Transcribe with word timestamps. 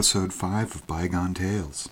episode 0.00 0.32
5 0.32 0.76
of 0.76 0.86
Bygone 0.86 1.34
Tales. 1.34 1.90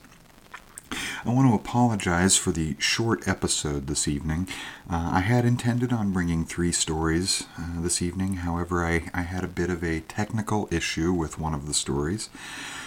I 1.27 1.29
want 1.29 1.47
to 1.47 1.55
apologize 1.55 2.39
for 2.39 2.53
the 2.53 2.75
short 2.79 3.29
episode 3.29 3.87
this 3.87 4.09
evening. 4.09 4.49
Uh, 4.91 5.11
I 5.13 5.21
had 5.21 5.45
intended 5.45 5.93
on 5.93 6.15
bringing 6.15 6.47
three 6.47 6.73
stories 6.73 7.45
uh, 7.59 7.83
this 7.83 8.01
evening, 8.01 8.37
however, 8.37 8.83
I, 8.83 9.11
I 9.13 9.21
had 9.21 9.45
a 9.45 9.47
bit 9.47 9.69
of 9.69 9.85
a 9.85 10.01
technical 10.01 10.71
issue 10.71 11.13
with 11.13 11.39
one 11.39 11.53
of 11.53 11.67
the 11.67 11.75
stories, 11.75 12.31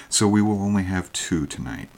so 0.09 0.27
we 0.27 0.41
will 0.41 0.59
only 0.59 0.85
have 0.85 1.13
two 1.13 1.45
tonight. 1.45 1.89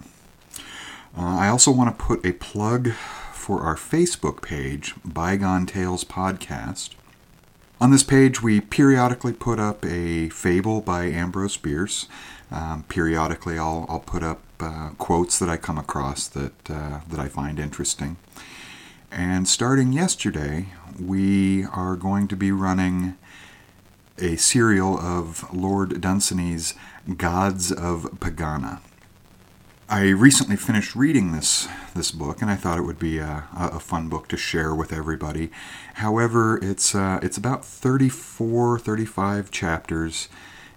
Uh, 1.18 1.22
I 1.22 1.48
also 1.48 1.72
want 1.72 1.98
to 1.98 2.04
put 2.04 2.26
a 2.26 2.34
plug 2.34 2.92
for 2.92 3.62
our 3.62 3.78
Facebook 3.78 4.42
page, 4.42 4.96
Bygone 5.06 5.66
Tales 5.66 6.04
Podcast. 6.04 6.90
On 7.80 7.92
this 7.92 8.04
page, 8.04 8.42
we 8.42 8.62
periodically 8.62 9.34
put 9.34 9.60
up 9.60 9.86
a 9.86 10.30
fable 10.30 10.82
by 10.82 11.06
Ambrose 11.06 11.58
Bierce. 11.58 12.08
Um, 12.54 12.86
periodically, 12.88 13.58
I'll, 13.58 13.88
I'll 13.90 14.00
put 14.00 14.22
up 14.22 14.42
uh, 14.60 14.90
quotes 15.00 15.40
that 15.40 15.50
I 15.50 15.58
come 15.58 15.80
across 15.80 16.28
that, 16.28 16.70
uh, 16.70 17.00
that 17.10 17.20
I 17.20 17.28
find 17.28 17.58
interesting. 17.58 18.18
And 19.12 19.48
starting 19.48 19.92
yesterday, 19.92 20.68
we 21.00 21.66
are 21.66 21.96
going 21.96 22.28
to 22.28 22.36
be 22.36 22.52
running 22.52 23.18
a 24.20 24.36
serial 24.36 25.00
of 25.00 25.52
Lord 25.52 26.00
Dunsany's 26.00 26.76
Gods 27.18 27.72
of 27.72 28.04
Pegana. 28.20 28.82
I 29.90 30.10
recently 30.10 30.56
finished 30.56 30.96
reading 30.96 31.32
this 31.32 31.68
this 31.96 32.12
book, 32.12 32.42
and 32.42 32.50
I 32.50 32.56
thought 32.56 32.78
it 32.78 32.84
would 32.84 33.00
be 33.00 33.18
a, 33.18 33.46
a 33.56 33.80
fun 33.80 34.10
book 34.10 34.28
to 34.30 34.38
share 34.38 34.74
with 34.74 34.94
everybody. 34.94 35.50
However, 35.96 36.60
it's 36.62 36.96
uh, 36.96 37.20
it's 37.22 37.38
about 37.38 37.66
34, 37.66 38.80
35 38.80 39.52
chapters. 39.52 40.30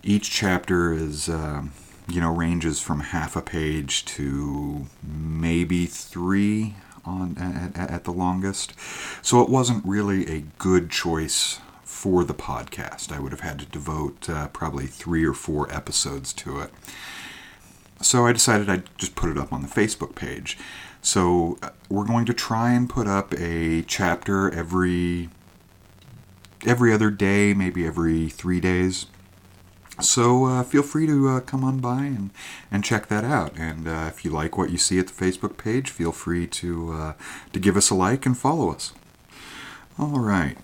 Each 0.02 0.30
chapter 0.30 0.92
is 0.92 1.28
uh, 1.28 1.62
you 2.08 2.20
know 2.20 2.32
ranges 2.32 2.80
from 2.80 3.00
half 3.00 3.36
a 3.36 3.42
page 3.42 4.04
to 4.06 4.86
maybe 5.02 5.86
three 5.86 6.74
on 7.04 7.36
at, 7.76 7.90
at 7.90 8.04
the 8.04 8.12
longest. 8.12 8.74
So 9.22 9.42
it 9.42 9.48
wasn't 9.48 9.84
really 9.84 10.26
a 10.28 10.40
good 10.58 10.90
choice 10.90 11.60
for 11.84 12.24
the 12.24 12.34
podcast. 12.34 13.12
I 13.12 13.20
would 13.20 13.32
have 13.32 13.40
had 13.40 13.58
to 13.60 13.66
devote 13.66 14.28
uh, 14.28 14.48
probably 14.48 14.86
three 14.86 15.24
or 15.24 15.32
four 15.32 15.72
episodes 15.72 16.32
to 16.34 16.60
it. 16.60 16.70
So 18.02 18.26
I 18.26 18.32
decided 18.32 18.68
I'd 18.68 18.96
just 18.98 19.14
put 19.14 19.30
it 19.30 19.38
up 19.38 19.52
on 19.52 19.62
the 19.62 19.68
Facebook 19.68 20.14
page. 20.14 20.58
So 21.00 21.58
uh, 21.62 21.70
we're 21.88 22.04
going 22.04 22.26
to 22.26 22.34
try 22.34 22.72
and 22.72 22.90
put 22.90 23.06
up 23.06 23.32
a 23.38 23.82
chapter 23.82 24.50
every 24.52 25.30
every 26.66 26.92
other 26.92 27.10
day, 27.10 27.54
maybe 27.54 27.86
every 27.86 28.28
three 28.28 28.60
days. 28.60 29.06
So 30.00 30.44
uh, 30.44 30.62
feel 30.62 30.82
free 30.82 31.06
to 31.06 31.28
uh, 31.28 31.40
come 31.40 31.64
on 31.64 31.78
by 31.78 32.04
and, 32.04 32.30
and 32.70 32.84
check 32.84 33.06
that 33.08 33.24
out. 33.24 33.56
And 33.56 33.88
uh, 33.88 34.06
if 34.08 34.24
you 34.24 34.30
like 34.30 34.58
what 34.58 34.70
you 34.70 34.78
see 34.78 34.98
at 34.98 35.08
the 35.08 35.12
Facebook 35.12 35.56
page, 35.56 35.90
feel 35.90 36.12
free 36.12 36.46
to 36.46 36.92
uh, 36.92 37.12
to 37.52 37.58
give 37.58 37.76
us 37.76 37.90
a 37.90 37.94
like 37.94 38.26
and 38.26 38.36
follow 38.36 38.70
us. 38.70 38.92
All 39.98 40.20
right. 40.20 40.58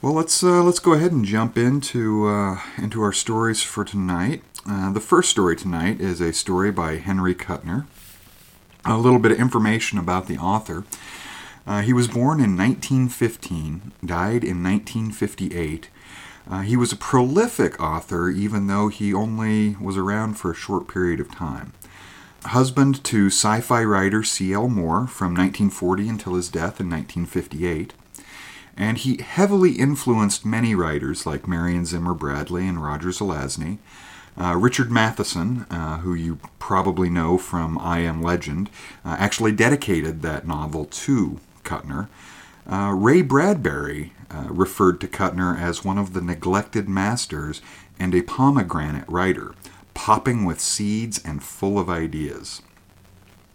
Well, 0.00 0.12
let's 0.12 0.42
uh, 0.42 0.62
let's 0.62 0.78
go 0.78 0.92
ahead 0.92 1.10
and 1.12 1.24
jump 1.24 1.58
into 1.58 2.28
into 2.78 3.02
our 3.02 3.12
stories 3.12 3.62
for 3.62 3.84
tonight. 3.84 4.42
Uh, 4.68 4.92
the 4.92 5.00
first 5.00 5.30
story 5.30 5.54
tonight 5.54 6.00
is 6.00 6.20
a 6.20 6.32
story 6.32 6.72
by 6.72 6.96
Henry 6.96 7.36
Kuttner. 7.36 7.86
A 8.84 8.98
little 8.98 9.20
bit 9.20 9.30
of 9.30 9.38
information 9.38 9.96
about 9.96 10.26
the 10.26 10.38
author. 10.38 10.84
Uh, 11.66 11.82
he 11.82 11.92
was 11.92 12.08
born 12.08 12.40
in 12.40 12.56
1915, 12.56 13.92
died 14.04 14.42
in 14.42 14.62
1958. 14.62 15.88
Uh, 16.48 16.60
he 16.60 16.76
was 16.76 16.92
a 16.92 16.96
prolific 16.96 17.80
author, 17.80 18.28
even 18.28 18.66
though 18.66 18.88
he 18.88 19.12
only 19.12 19.76
was 19.80 19.96
around 19.96 20.34
for 20.34 20.52
a 20.52 20.54
short 20.54 20.88
period 20.88 21.20
of 21.20 21.30
time. 21.34 21.72
Husband 22.44 23.02
to 23.04 23.26
sci 23.26 23.60
fi 23.60 23.82
writer 23.82 24.22
C.L. 24.22 24.68
Moore 24.68 25.06
from 25.08 25.34
1940 25.34 26.08
until 26.08 26.34
his 26.34 26.48
death 26.48 26.80
in 26.80 26.88
1958 26.88 27.92
and 28.76 28.98
he 28.98 29.22
heavily 29.22 29.72
influenced 29.72 30.44
many 30.44 30.74
writers 30.74 31.24
like 31.24 31.48
Marion 31.48 31.86
Zimmer 31.86 32.14
Bradley 32.14 32.68
and 32.68 32.82
Roger 32.82 33.08
Zelazny, 33.08 33.78
uh, 34.38 34.54
Richard 34.54 34.90
Matheson, 34.90 35.64
uh, 35.70 35.98
who 35.98 36.12
you 36.12 36.38
probably 36.58 37.08
know 37.08 37.38
from 37.38 37.78
I 37.78 38.00
Am 38.00 38.20
Legend, 38.22 38.68
uh, 39.04 39.16
actually 39.18 39.52
dedicated 39.52 40.20
that 40.22 40.46
novel 40.46 40.84
to 40.84 41.40
Kuttner. 41.64 42.08
Uh, 42.70 42.92
Ray 42.94 43.22
Bradbury 43.22 44.12
uh, 44.36 44.48
referred 44.48 45.00
to 45.00 45.08
Kuttner 45.08 45.58
as 45.58 45.84
one 45.84 45.98
of 45.98 46.12
the 46.12 46.20
neglected 46.20 46.88
masters 46.88 47.62
and 47.98 48.14
a 48.14 48.22
pomegranate 48.22 49.08
writer, 49.08 49.54
popping 49.94 50.44
with 50.44 50.60
seeds 50.60 51.20
and 51.24 51.42
full 51.42 51.78
of 51.78 51.88
ideas. 51.88 52.60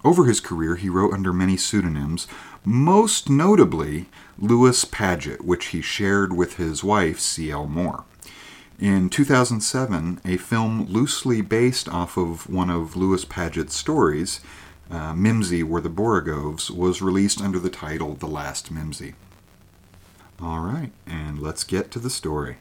Over 0.03 0.25
his 0.25 0.39
career, 0.39 0.77
he 0.77 0.89
wrote 0.89 1.13
under 1.13 1.31
many 1.31 1.57
pseudonyms, 1.57 2.27
most 2.65 3.29
notably 3.29 4.07
Lewis 4.39 4.83
Padgett, 4.85 5.41
which 5.41 5.67
he 5.67 5.81
shared 5.81 6.33
with 6.33 6.55
his 6.55 6.83
wife, 6.83 7.19
C.L. 7.19 7.67
Moore. 7.67 8.05
In 8.79 9.09
2007, 9.09 10.21
a 10.25 10.37
film 10.37 10.85
loosely 10.85 11.41
based 11.41 11.87
off 11.87 12.17
of 12.17 12.49
one 12.49 12.71
of 12.71 12.95
Lewis 12.95 13.25
Padgett's 13.25 13.75
stories, 13.75 14.41
uh, 14.89 15.13
Mimsy 15.13 15.61
Were 15.61 15.81
the 15.81 15.89
Borogoves, 15.89 16.71
was 16.71 17.01
released 17.01 17.41
under 17.41 17.59
the 17.59 17.69
title 17.69 18.15
The 18.15 18.27
Last 18.27 18.71
Mimsy. 18.71 19.13
All 20.43 20.61
right, 20.61 20.91
and 21.05 21.39
let's 21.39 21.63
get 21.63 21.91
to 21.91 21.99
the 21.99 22.09
story. 22.09 22.57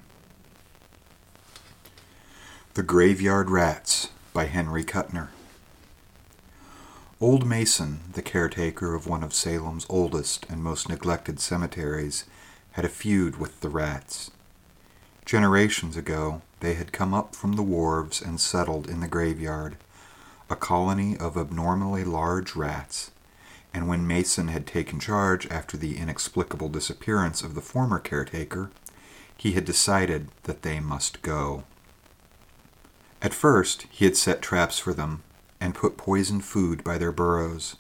The 2.75 2.83
Graveyard 2.83 3.49
Rats 3.49 4.09
by 4.35 4.45
Henry 4.45 4.85
Kuttner. 4.85 5.29
Old 7.23 7.47
Mason, 7.47 8.01
the 8.13 8.21
caretaker 8.21 8.95
of 8.95 9.07
one 9.07 9.23
of 9.23 9.33
Salem's 9.33 9.87
oldest 9.89 10.45
and 10.51 10.63
most 10.63 10.91
neglected 10.91 11.41
cemeteries, 11.41 12.25
had 12.73 12.85
a 12.85 12.89
feud 12.91 13.39
with 13.39 13.61
the 13.61 13.71
rats. 13.71 14.31
Generations 15.25 15.97
ago, 15.97 16.43
they 16.61 16.75
had 16.75 16.93
come 16.93 17.15
up 17.15 17.35
from 17.35 17.55
the 17.55 17.63
wharves 17.63 18.21
and 18.21 18.39
settled 18.39 18.91
in 18.91 19.01
the 19.01 19.09
graveyard, 19.09 19.79
a 20.51 20.57
colony 20.57 21.17
of 21.17 21.35
abnormally 21.35 22.05
large 22.05 22.55
rats, 22.55 23.11
and 23.73 23.87
when 23.87 24.07
Mason 24.07 24.49
had 24.49 24.67
taken 24.67 24.99
charge 24.99 25.47
after 25.49 25.77
the 25.77 25.97
inexplicable 25.97 26.69
disappearance 26.69 27.43
of 27.43 27.55
the 27.55 27.61
former 27.61 27.99
caretaker, 27.99 28.71
he 29.37 29.53
had 29.53 29.65
decided 29.65 30.29
that 30.45 30.63
they 30.63 30.81
must 30.81 31.23
go. 31.23 31.65
At 33.23 33.35
first, 33.35 33.87
he 33.91 34.05
had 34.05 34.17
set 34.17 34.43
traps 34.43 34.79
for 34.79 34.93
them 34.93 35.23
and 35.61 35.75
put 35.75 35.97
poisoned 35.97 36.45
food 36.45 36.83
by 36.83 36.99
their 36.99 37.13
burrows, 37.13 37.77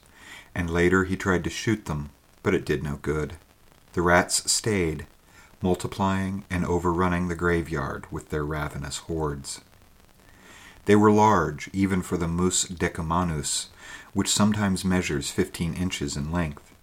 and 0.55 0.71
later 0.71 1.05
he 1.05 1.17
tried 1.17 1.45
to 1.45 1.51
shoot 1.51 1.87
them, 1.87 2.11
but 2.43 2.55
it 2.55 2.65
did 2.65 2.83
no 2.83 2.97
good. 2.97 3.37
The 3.93 4.03
rats 4.03 4.51
stayed, 4.51 5.07
multiplying 5.63 6.45
and 6.51 6.65
overrunning 6.65 7.29
the 7.29 7.35
graveyard 7.35 8.07
with 8.11 8.31
their 8.31 8.45
ravenous 8.45 8.99
hordes. 8.99 9.61
They 10.85 10.97
were 10.97 11.13
large, 11.13 11.69
even 11.73 12.03
for 12.03 12.17
the 12.17 12.29
Mus 12.29 12.65
decumanus, 12.65 13.69
which 14.13 14.29
sometimes 14.29 14.85
measures 14.85 15.31
15 15.31 15.75
inches 15.75 16.17
in 16.17 16.33
length, 16.33 16.75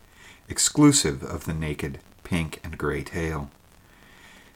exclusive 0.50 1.24
of 1.24 1.45
the 1.45 1.53
naked 1.53 2.00
pink 2.24 2.59
and 2.63 2.77
gray 2.77 3.03
tail. 3.03 3.50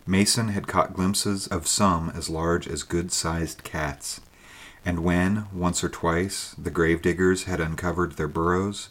Mason 0.07 0.50
had 0.50 0.68
caught 0.68 0.95
glimpses 0.95 1.47
of 1.47 1.68
some 1.68 2.09
as 2.09 2.29
large 2.29 2.68
as 2.68 2.83
good 2.83 3.12
sized 3.12 3.63
cats, 3.63 4.21
and 4.83 5.03
when, 5.03 5.45
once 5.53 5.83
or 5.83 5.89
twice, 5.89 6.56
the 6.57 6.71
gravediggers 6.71 7.44
had 7.44 7.59
uncovered 7.59 8.13
their 8.13 8.27
burrows, 8.27 8.89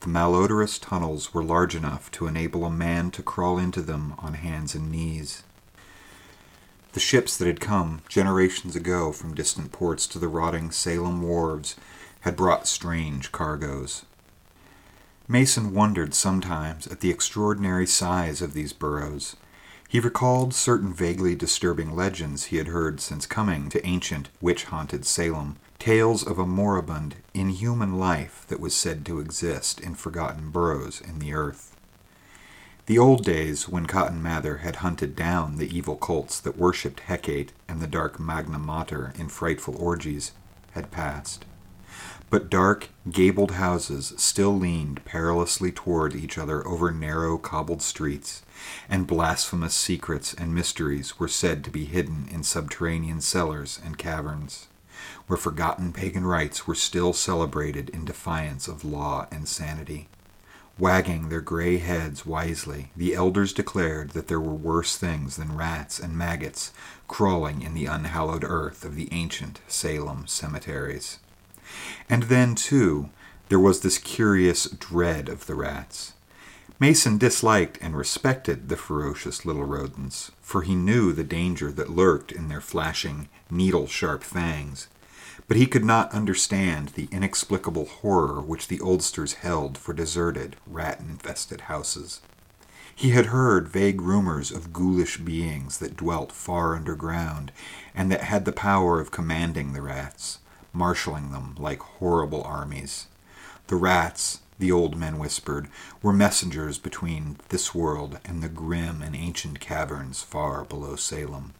the 0.00 0.08
malodorous 0.08 0.80
tunnels 0.80 1.32
were 1.32 1.44
large 1.44 1.76
enough 1.76 2.10
to 2.10 2.26
enable 2.26 2.64
a 2.64 2.70
man 2.70 3.12
to 3.12 3.22
crawl 3.22 3.56
into 3.56 3.80
them 3.80 4.14
on 4.18 4.34
hands 4.34 4.74
and 4.74 4.90
knees. 4.90 5.44
The 6.92 7.00
ships 7.00 7.36
that 7.36 7.46
had 7.46 7.60
come 7.60 8.02
generations 8.08 8.74
ago 8.74 9.12
from 9.12 9.34
distant 9.34 9.70
ports 9.70 10.08
to 10.08 10.18
the 10.18 10.26
rotting 10.26 10.72
Salem 10.72 11.22
wharves 11.22 11.76
had 12.22 12.36
brought 12.36 12.66
strange 12.66 13.30
cargoes. 13.30 14.04
Mason 15.28 15.72
wondered 15.72 16.14
sometimes 16.14 16.86
at 16.86 17.00
the 17.00 17.10
extraordinary 17.10 17.86
size 17.86 18.42
of 18.42 18.54
these 18.54 18.72
burrows. 18.72 19.36
He 19.88 20.00
recalled 20.00 20.54
certain 20.54 20.92
vaguely 20.92 21.34
disturbing 21.34 21.94
legends 21.94 22.46
he 22.46 22.56
had 22.56 22.68
heard 22.68 23.00
since 23.00 23.26
coming 23.26 23.68
to 23.68 23.86
ancient, 23.86 24.30
witch 24.40 24.64
haunted 24.64 25.04
Salem 25.04 25.56
tales 25.78 26.24
of 26.24 26.38
a 26.38 26.46
moribund, 26.46 27.16
inhuman 27.34 27.98
life 27.98 28.44
that 28.48 28.60
was 28.60 28.72
said 28.72 29.04
to 29.04 29.18
exist 29.18 29.80
in 29.80 29.96
forgotten 29.96 30.50
burrows 30.50 31.00
in 31.00 31.18
the 31.18 31.34
earth. 31.34 31.76
The 32.86 32.98
old 32.98 33.24
days 33.24 33.68
when 33.68 33.86
Cotton 33.86 34.22
Mather 34.22 34.58
had 34.58 34.76
hunted 34.76 35.16
down 35.16 35.56
the 35.56 35.76
evil 35.76 35.96
cults 35.96 36.38
that 36.40 36.56
worshipped 36.56 37.00
Hecate 37.00 37.52
and 37.68 37.80
the 37.80 37.88
dark 37.88 38.20
Magna 38.20 38.60
Mater 38.60 39.12
in 39.18 39.28
frightful 39.28 39.76
orgies 39.76 40.32
had 40.70 40.92
passed. 40.92 41.44
But 42.32 42.48
dark, 42.48 42.88
gabled 43.10 43.50
houses 43.50 44.14
still 44.16 44.56
leaned 44.56 45.04
perilously 45.04 45.70
toward 45.70 46.14
each 46.14 46.38
other 46.38 46.66
over 46.66 46.90
narrow, 46.90 47.36
cobbled 47.36 47.82
streets, 47.82 48.40
and 48.88 49.06
blasphemous 49.06 49.74
secrets 49.74 50.32
and 50.32 50.54
mysteries 50.54 51.18
were 51.18 51.28
said 51.28 51.62
to 51.64 51.70
be 51.70 51.84
hidden 51.84 52.26
in 52.30 52.42
subterranean 52.42 53.20
cellars 53.20 53.78
and 53.84 53.98
caverns. 53.98 54.68
where 55.26 55.36
forgotten 55.36 55.92
pagan 55.92 56.24
rites 56.24 56.66
were 56.66 56.74
still 56.74 57.12
celebrated 57.12 57.90
in 57.90 58.06
defiance 58.06 58.66
of 58.66 58.82
law 58.82 59.26
and 59.30 59.46
sanity. 59.46 60.08
Wagging 60.78 61.28
their 61.28 61.42
gray 61.42 61.76
heads 61.76 62.24
wisely, 62.24 62.92
the 62.96 63.14
elders 63.14 63.52
declared 63.52 64.12
that 64.12 64.28
there 64.28 64.40
were 64.40 64.54
worse 64.54 64.96
things 64.96 65.36
than 65.36 65.54
rats 65.54 66.00
and 66.00 66.16
maggots 66.16 66.72
crawling 67.08 67.60
in 67.60 67.74
the 67.74 67.84
unhallowed 67.84 68.42
earth 68.42 68.86
of 68.86 68.94
the 68.94 69.12
ancient 69.12 69.60
Salem 69.68 70.26
cemeteries. 70.26 71.18
And 72.08 72.24
then, 72.24 72.54
too, 72.54 73.10
there 73.48 73.58
was 73.58 73.80
this 73.80 73.98
curious 73.98 74.64
dread 74.64 75.28
of 75.28 75.46
the 75.46 75.54
rats. 75.54 76.14
Mason 76.82 77.16
disliked 77.16 77.78
and 77.80 77.96
respected 77.96 78.68
the 78.68 78.76
ferocious 78.76 79.46
little 79.46 79.64
rodents, 79.64 80.32
for 80.40 80.62
he 80.62 80.74
knew 80.74 81.12
the 81.12 81.22
danger 81.22 81.70
that 81.70 81.90
lurked 81.90 82.32
in 82.32 82.48
their 82.48 82.60
flashing, 82.60 83.28
needle 83.50 83.86
sharp 83.86 84.24
fangs. 84.24 84.88
But 85.46 85.56
he 85.56 85.66
could 85.66 85.84
not 85.84 86.12
understand 86.12 86.88
the 86.88 87.08
inexplicable 87.12 87.86
horror 87.86 88.40
which 88.40 88.68
the 88.68 88.80
oldsters 88.80 89.34
held 89.34 89.78
for 89.78 89.92
deserted, 89.92 90.56
rat 90.66 90.98
infested 90.98 91.62
houses. 91.62 92.20
He 92.94 93.10
had 93.10 93.26
heard 93.26 93.68
vague 93.68 94.00
rumors 94.00 94.50
of 94.50 94.72
ghoulish 94.72 95.18
beings 95.18 95.78
that 95.78 95.96
dwelt 95.96 96.32
far 96.32 96.74
underground 96.74 97.52
and 97.94 98.10
that 98.10 98.22
had 98.22 98.44
the 98.44 98.52
power 98.52 99.00
of 99.00 99.10
commanding 99.10 99.72
the 99.72 99.82
rats, 99.82 100.38
marshaling 100.72 101.32
them 101.32 101.54
like 101.58 101.80
horrible 101.80 102.42
armies. 102.42 103.06
The 103.66 103.76
rats, 103.76 104.40
the 104.58 104.72
old 104.72 104.96
men 104.96 105.18
whispered, 105.18 105.68
were 106.02 106.12
messengers 106.12 106.78
between 106.78 107.38
this 107.48 107.74
world 107.74 108.18
and 108.24 108.42
the 108.42 108.48
grim 108.48 109.02
and 109.02 109.14
ancient 109.16 109.60
caverns 109.60 110.22
far 110.22 110.64
below 110.64 110.96
Salem. 110.96 111.54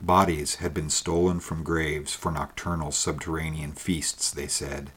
Bodies 0.00 0.56
had 0.56 0.72
been 0.72 0.90
stolen 0.90 1.40
from 1.40 1.64
graves 1.64 2.14
for 2.14 2.30
nocturnal 2.30 2.92
subterranean 2.92 3.72
feasts, 3.72 4.30
they 4.30 4.46
said. 4.46 4.92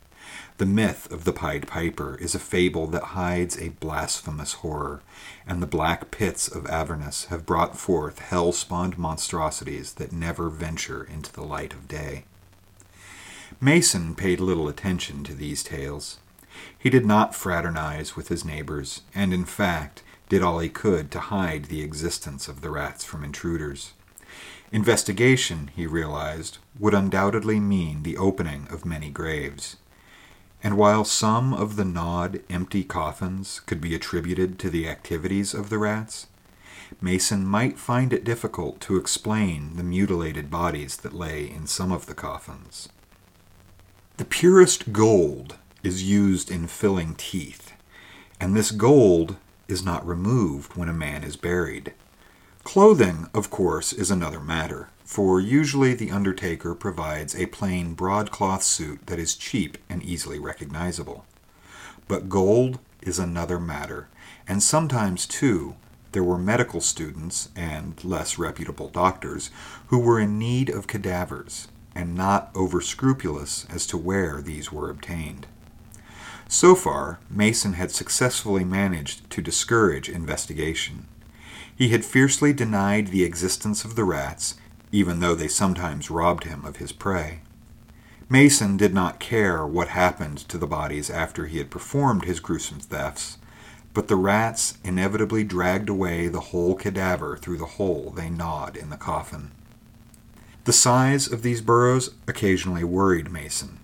The 0.58 0.66
myth 0.68 1.12
of 1.12 1.24
the 1.24 1.34
Pied 1.34 1.68
Piper 1.68 2.16
is 2.18 2.36
a 2.36 2.40
fable 2.40 2.86
that 2.88 3.16
hides 3.18 3.58
a 3.58 3.70
blasphemous 3.70 4.54
horror, 4.54 5.02
and 5.48 5.62
the 5.62 5.68
black 5.68 6.12
pits 6.12 6.48
of 6.48 6.68
Avernus 6.68 7.26
have 7.26 7.48
brought 7.48 7.78
forth 7.78 8.20
hell 8.20 8.52
spawned 8.52 9.00
monstrosities 9.00 9.94
that 9.94 10.12
never 10.12 10.50
venture 10.50 11.04
into 11.04 11.34
the 11.34 11.44
light 11.44 11.74
of 11.74 11.88
day. 11.88 12.26
Mason 13.64 14.16
paid 14.16 14.40
little 14.40 14.68
attention 14.68 15.24
to 15.24 15.36
these 15.36 15.62
tales. 15.62 16.18
He 16.80 16.90
did 16.90 17.06
not 17.06 17.36
fraternize 17.36 18.16
with 18.16 18.30
his 18.30 18.44
neighbors, 18.44 19.02
and 19.14 19.32
in 19.32 19.46
fact 19.46 20.02
did 20.30 20.42
all 20.42 20.58
he 20.58 20.68
could 20.68 21.12
to 21.12 21.20
hide 21.20 21.66
the 21.66 21.84
existence 21.84 22.48
of 22.48 22.62
the 22.62 22.72
rats 22.72 23.06
from 23.06 23.24
intruders. 23.24 23.94
Investigation, 24.72 25.70
he 25.76 25.86
realized, 25.86 26.58
would 26.80 26.96
undoubtedly 26.96 27.60
mean 27.60 28.02
the 28.02 28.18
opening 28.18 28.68
of 28.72 28.84
many 28.84 29.12
graves. 29.12 29.78
And 30.64 30.76
while 30.76 31.06
some 31.06 31.54
of 31.54 31.76
the 31.76 31.86
gnawed, 31.86 32.42
empty 32.50 32.84
coffins 32.84 33.60
could 33.60 33.80
be 33.80 33.94
attributed 33.94 34.58
to 34.58 34.72
the 34.72 34.88
activities 34.88 35.54
of 35.54 35.70
the 35.70 35.78
rats, 35.78 36.26
Mason 37.00 37.46
might 37.46 37.78
find 37.78 38.12
it 38.12 38.24
difficult 38.24 38.82
to 38.82 38.98
explain 38.98 39.76
the 39.76 39.84
mutilated 39.84 40.50
bodies 40.50 40.98
that 40.98 41.14
lay 41.14 41.48
in 41.48 41.68
some 41.68 41.92
of 41.92 42.08
the 42.08 42.16
coffins. 42.16 42.90
The 44.18 44.26
purest 44.26 44.92
gold 44.92 45.56
is 45.84 46.04
used 46.04 46.52
in 46.52 46.68
filling 46.68 47.16
teeth, 47.16 47.74
and 48.40 48.56
this 48.56 48.72
gold 48.72 49.38
is 49.68 49.84
not 49.84 50.06
removed 50.06 50.76
when 50.76 50.90
a 50.90 50.94
man 50.94 51.24
is 51.24 51.38
buried. 51.38 51.94
Clothing, 52.64 53.30
of 53.34 53.50
course, 53.50 53.94
is 53.94 54.12
another 54.12 54.40
matter, 54.40 54.90
for 55.06 55.40
usually 55.40 55.94
the 55.94 56.12
undertaker 56.12 56.76
provides 56.76 57.36
a 57.36 57.48
plain 57.48 57.94
broadcloth 57.94 58.64
suit 58.64 59.08
that 59.08 59.18
is 59.18 59.34
cheap 59.34 59.78
and 59.90 60.04
easily 60.04 60.38
recognizable. 60.38 61.26
But 62.08 62.30
gold 62.30 62.80
is 63.02 63.18
another 63.18 63.60
matter, 63.60 64.10
and 64.48 64.62
sometimes, 64.62 65.26
too, 65.26 65.76
there 66.12 66.24
were 66.24 66.38
medical 66.38 66.82
students 66.82 67.50
and 67.56 68.04
less 68.04 68.38
reputable 68.38 68.90
doctors 68.90 69.50
who 69.88 69.98
were 69.98 70.20
in 70.20 70.38
need 70.38 70.70
of 70.70 70.86
cadavers 70.86 71.70
and 71.96 72.16
not 72.16 72.50
over 72.56 72.82
scrupulous 72.82 73.66
as 73.70 73.86
to 73.88 73.98
where 73.98 74.42
these 74.42 74.72
were 74.72 74.90
obtained. 74.90 75.48
So 76.48 76.76
far, 76.76 77.20
Mason 77.30 77.74
had 77.74 77.92
successfully 77.92 78.66
managed 78.66 79.30
to 79.30 79.42
discourage 79.42 80.10
investigation. 80.10 81.08
He 81.74 81.90
had 81.90 82.04
fiercely 82.04 82.54
denied 82.54 83.08
the 83.08 83.24
existence 83.24 83.86
of 83.86 83.96
the 83.96 84.04
rats, 84.04 84.56
even 84.92 85.20
though 85.20 85.36
they 85.36 85.48
sometimes 85.48 86.12
robbed 86.12 86.44
him 86.44 86.66
of 86.66 86.78
his 86.78 86.92
prey. 86.92 87.40
Mason 88.30 88.78
did 88.78 88.94
not 88.94 89.20
care 89.20 89.66
what 89.66 89.90
happened 89.90 90.38
to 90.50 90.58
the 90.58 90.68
bodies 90.68 91.10
after 91.10 91.48
he 91.48 91.58
had 91.58 91.72
performed 91.72 92.26
his 92.26 92.40
gruesome 92.40 92.80
thefts, 92.80 93.38
but 93.94 94.08
the 94.08 94.16
rats 94.16 94.78
inevitably 94.84 95.44
dragged 95.44 95.90
away 95.90 96.28
the 96.28 96.40
whole 96.40 96.76
cadaver 96.76 97.38
through 97.38 97.58
the 97.58 97.66
hole 97.66 98.14
they 98.16 98.30
gnawed 98.30 98.78
in 98.78 98.90
the 98.90 98.98
coffin. 98.98 99.52
The 100.64 100.74
size 100.74 101.32
of 101.32 101.42
these 101.42 101.60
burrows 101.60 102.12
occasionally 102.28 102.84
worried 102.84 103.32
Mason. 103.32 103.80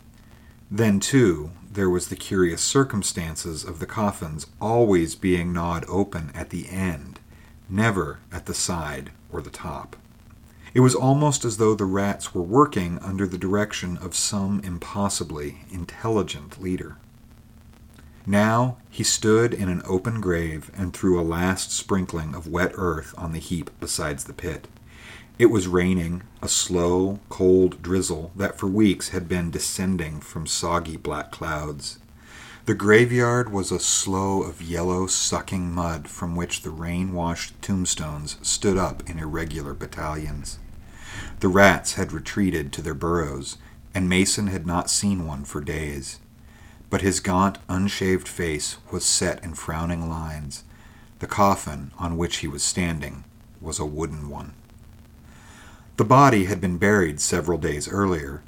Then, 0.70 1.00
too, 1.00 1.52
there 1.72 1.90
was 1.90 2.08
the 2.08 2.16
curious 2.16 2.62
circumstances 2.62 3.64
of 3.64 3.80
the 3.80 3.88
coffins 3.88 4.46
always 4.62 5.16
being 5.16 5.54
gnawed 5.54 5.86
open 5.88 6.32
at 6.36 6.52
the 6.52 6.70
end, 6.70 7.20
never 7.68 8.20
at 8.32 8.46
the 8.46 8.54
side 8.54 9.12
or 9.32 9.42
the 9.42 9.50
top. 9.50 9.96
It 10.76 10.82
was 10.82 10.94
almost 10.94 11.44
as 11.46 11.58
though 11.58 11.74
the 11.74 11.86
rats 11.86 12.36
were 12.36 12.44
working 12.44 13.00
under 13.00 13.26
the 13.26 13.40
direction 13.40 13.98
of 13.98 14.16
some 14.16 14.60
impossibly 14.64 15.66
intelligent 15.72 16.62
leader. 16.62 16.98
Now 18.28 18.78
he 18.92 19.04
stood 19.04 19.54
in 19.54 19.70
an 19.70 19.82
open 19.86 20.22
grave 20.22 20.70
and 20.78 20.94
threw 20.94 21.20
a 21.20 21.24
last 21.24 21.72
sprinkling 21.72 22.36
of 22.36 22.48
wet 22.48 22.74
earth 22.76 23.16
on 23.18 23.32
the 23.32 23.40
heap 23.40 23.72
beside 23.80 24.20
the 24.20 24.34
pit. 24.34 24.68
It 25.40 25.52
was 25.52 25.68
raining, 25.68 26.24
a 26.42 26.50
slow, 26.50 27.20
cold 27.30 27.84
drizzle 27.84 28.32
that 28.36 28.58
for 28.58 28.66
weeks 28.66 29.10
had 29.10 29.30
been 29.30 29.52
descending 29.52 30.20
from 30.20 30.48
soggy 30.48 30.98
black 30.98 31.32
clouds. 31.32 32.00
The 32.66 32.74
graveyard 32.74 33.52
was 33.52 33.72
a 33.72 33.80
slough 33.80 34.48
of 34.50 34.64
yellow, 34.64 35.06
sucking 35.06 35.72
mud 35.72 36.08
from 36.08 36.36
which 36.36 36.64
the 36.64 36.72
rain 36.72 37.14
washed 37.14 37.54
tombstones 37.62 38.38
stood 38.42 38.78
up 38.78 39.08
in 39.08 39.20
irregular 39.20 39.76
battalions. 39.76 40.58
The 41.40 41.50
rats 41.50 41.94
had 41.94 42.12
retreated 42.12 42.74
to 42.74 42.82
their 42.82 42.96
burrows, 42.96 43.58
and 43.94 44.10
Mason 44.10 44.48
had 44.48 44.66
not 44.66 44.90
seen 44.90 45.28
one 45.28 45.46
for 45.46 45.62
days. 45.62 46.20
But 46.90 47.02
his 47.02 47.20
gaunt, 47.20 47.60
unshaved 47.70 48.28
face 48.28 48.78
was 48.92 49.06
set 49.06 49.44
in 49.44 49.54
frowning 49.54 50.10
lines. 50.10 50.64
The 51.20 51.28
coffin 51.28 51.92
on 52.00 52.18
which 52.18 52.38
he 52.38 52.48
was 52.48 52.64
standing 52.64 53.24
was 53.62 53.78
a 53.78 53.86
wooden 53.86 54.30
one. 54.30 54.56
The 55.98 56.06
body 56.06 56.46
had 56.46 56.62
been 56.62 56.78
buried 56.78 57.20
several 57.20 57.58
days 57.58 57.88
earlier, 57.88 58.44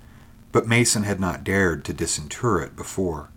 but 0.51 0.67
Mason 0.67 1.01
had 1.01 1.19
not 1.19 1.43
dared 1.43 1.83
to 1.85 1.93
disinter 1.93 2.61
it 2.61 2.75
before. 2.75 3.29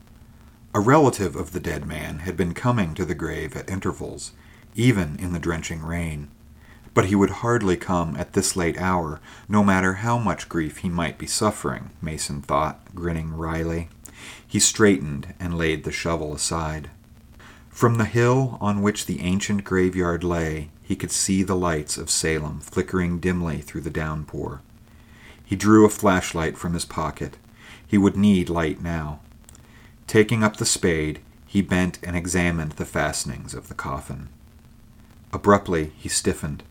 A 0.75 0.81
relative 0.81 1.35
of 1.35 1.53
the 1.53 1.61
dead 1.61 1.87
man 1.87 2.19
had 2.19 2.37
been 2.37 2.53
coming 2.53 2.93
to 2.95 3.07
the 3.07 3.15
grave 3.15 3.57
at 3.57 3.71
intervals, 3.71 4.33
even 4.75 5.17
in 5.19 5.33
the 5.33 5.39
drenching 5.39 5.83
rain. 5.83 6.29
But 6.93 7.07
he 7.07 7.15
would 7.15 7.41
hardly 7.41 7.79
come 7.79 8.15
at 8.17 8.35
this 8.35 8.55
late 8.55 8.79
hour, 8.79 9.19
no 9.49 9.65
matter 9.65 9.95
how 9.95 10.19
much 10.19 10.49
grief 10.49 10.79
he 10.79 10.91
might 10.91 11.17
be 11.17 11.27
suffering, 11.27 11.89
Mason 12.03 12.43
thought, 12.43 12.95
grinning 12.95 13.35
wryly. 13.35 13.89
He 14.47 14.59
straightened 14.59 15.33
and 15.41 15.57
laid 15.57 15.85
the 15.85 15.91
shovel 15.91 16.35
aside. 16.35 16.91
From 17.71 17.95
the 17.95 18.05
hill 18.05 18.59
on 18.61 18.83
which 18.83 19.07
the 19.07 19.21
ancient 19.21 19.65
graveyard 19.65 20.23
lay, 20.23 20.69
he 20.93 20.97
could 20.97 21.11
see 21.11 21.43
the 21.43 21.57
lights 21.57 21.97
of 21.97 22.11
Salem 22.11 22.61
flickering 22.61 23.19
dimly 23.19 23.63
through 23.63 23.81
the 23.81 23.89
downpour. 23.89 24.61
He 25.43 25.57
drew 25.57 25.87
a 25.87 25.89
flashlight 25.89 26.59
from 26.59 26.75
his 26.75 26.85
pocket. 26.85 27.39
He 27.87 27.97
would 27.97 28.15
need 28.15 28.51
light 28.51 28.83
now. 28.83 29.21
Taking 30.07 30.45
up 30.45 30.59
the 30.59 30.67
spade, 30.67 31.21
he 31.47 31.63
bent 31.63 31.99
and 32.03 32.15
examined 32.15 32.73
the 32.73 32.85
fastenings 32.85 33.55
of 33.55 33.69
the 33.69 33.75
coffin. 33.75 34.29
Abruptly, 35.33 35.93
he 35.97 36.11
stiffened. 36.11 36.63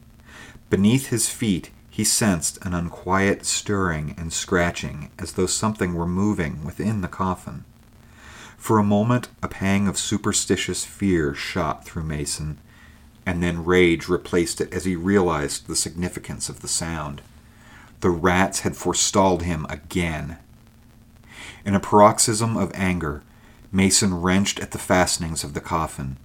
Beneath 0.69 1.07
his 1.07 1.27
feet, 1.27 1.71
he 1.89 2.03
sensed 2.03 2.63
an 2.63 2.75
unquiet 2.75 3.43
stirring 3.43 4.13
and 4.19 4.31
scratching 4.31 5.09
as 5.17 5.31
though 5.31 5.47
something 5.47 5.95
were 5.95 6.05
moving 6.05 6.63
within 6.63 7.01
the 7.01 7.07
coffin. 7.07 7.65
For 8.55 8.77
a 8.77 8.83
moment, 8.83 9.29
a 9.41 9.47
pang 9.47 9.87
of 9.87 9.97
superstitious 9.97 10.85
fear 10.85 11.33
shot 11.33 11.85
through 11.85 12.03
Mason, 12.03 12.59
and 13.25 13.41
then 13.41 13.65
rage 13.65 14.07
replaced 14.07 14.61
it 14.61 14.73
as 14.73 14.85
he 14.85 14.95
realized 14.95 15.67
the 15.67 15.75
significance 15.75 16.49
of 16.49 16.61
the 16.61 16.67
sound. 16.67 17.21
The 18.01 18.09
rats 18.09 18.61
had 18.61 18.75
forestalled 18.75 19.43
him 19.43 19.65
again. 19.69 20.37
In 21.63 21.75
a 21.75 21.79
paroxysm 21.79 22.57
of 22.57 22.71
anger, 22.73 23.23
Mason 23.71 24.21
wrenched 24.21 24.59
at 24.59 24.71
the 24.71 24.79
fastenings 24.79 25.43
of 25.43 25.53
the 25.53 25.61
coffin. 25.61 26.17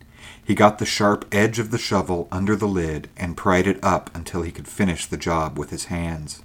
He 0.42 0.54
got 0.54 0.78
the 0.78 0.86
sharp 0.86 1.26
edge 1.32 1.58
of 1.58 1.70
the 1.70 1.78
shovel 1.78 2.28
under 2.32 2.56
the 2.56 2.68
lid 2.68 3.08
and 3.16 3.36
pried 3.36 3.66
it 3.66 3.82
up 3.82 4.14
until 4.14 4.42
he 4.42 4.52
could 4.52 4.68
finish 4.68 5.06
the 5.06 5.16
job 5.16 5.58
with 5.58 5.70
his 5.70 5.86
hands. 5.86 6.42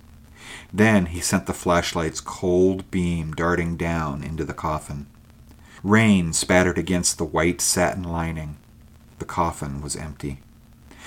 Then 0.74 1.08
he 1.08 1.22
sent 1.22 1.46
the 1.46 1.54
flashlight's 1.54 2.20
cold 2.20 2.90
beam 2.92 3.34
darting 3.34 3.78
down 3.78 4.24
into 4.24 4.44
the 4.44 4.54
coffin. 4.54 5.08
Rain 5.84 6.34
spattered 6.34 6.78
against 6.78 7.18
the 7.18 7.26
white 7.26 7.62
satin 7.62 8.04
lining. 8.04 8.58
The 9.22 9.26
coffin 9.26 9.82
was 9.82 9.96
empty. 9.96 10.40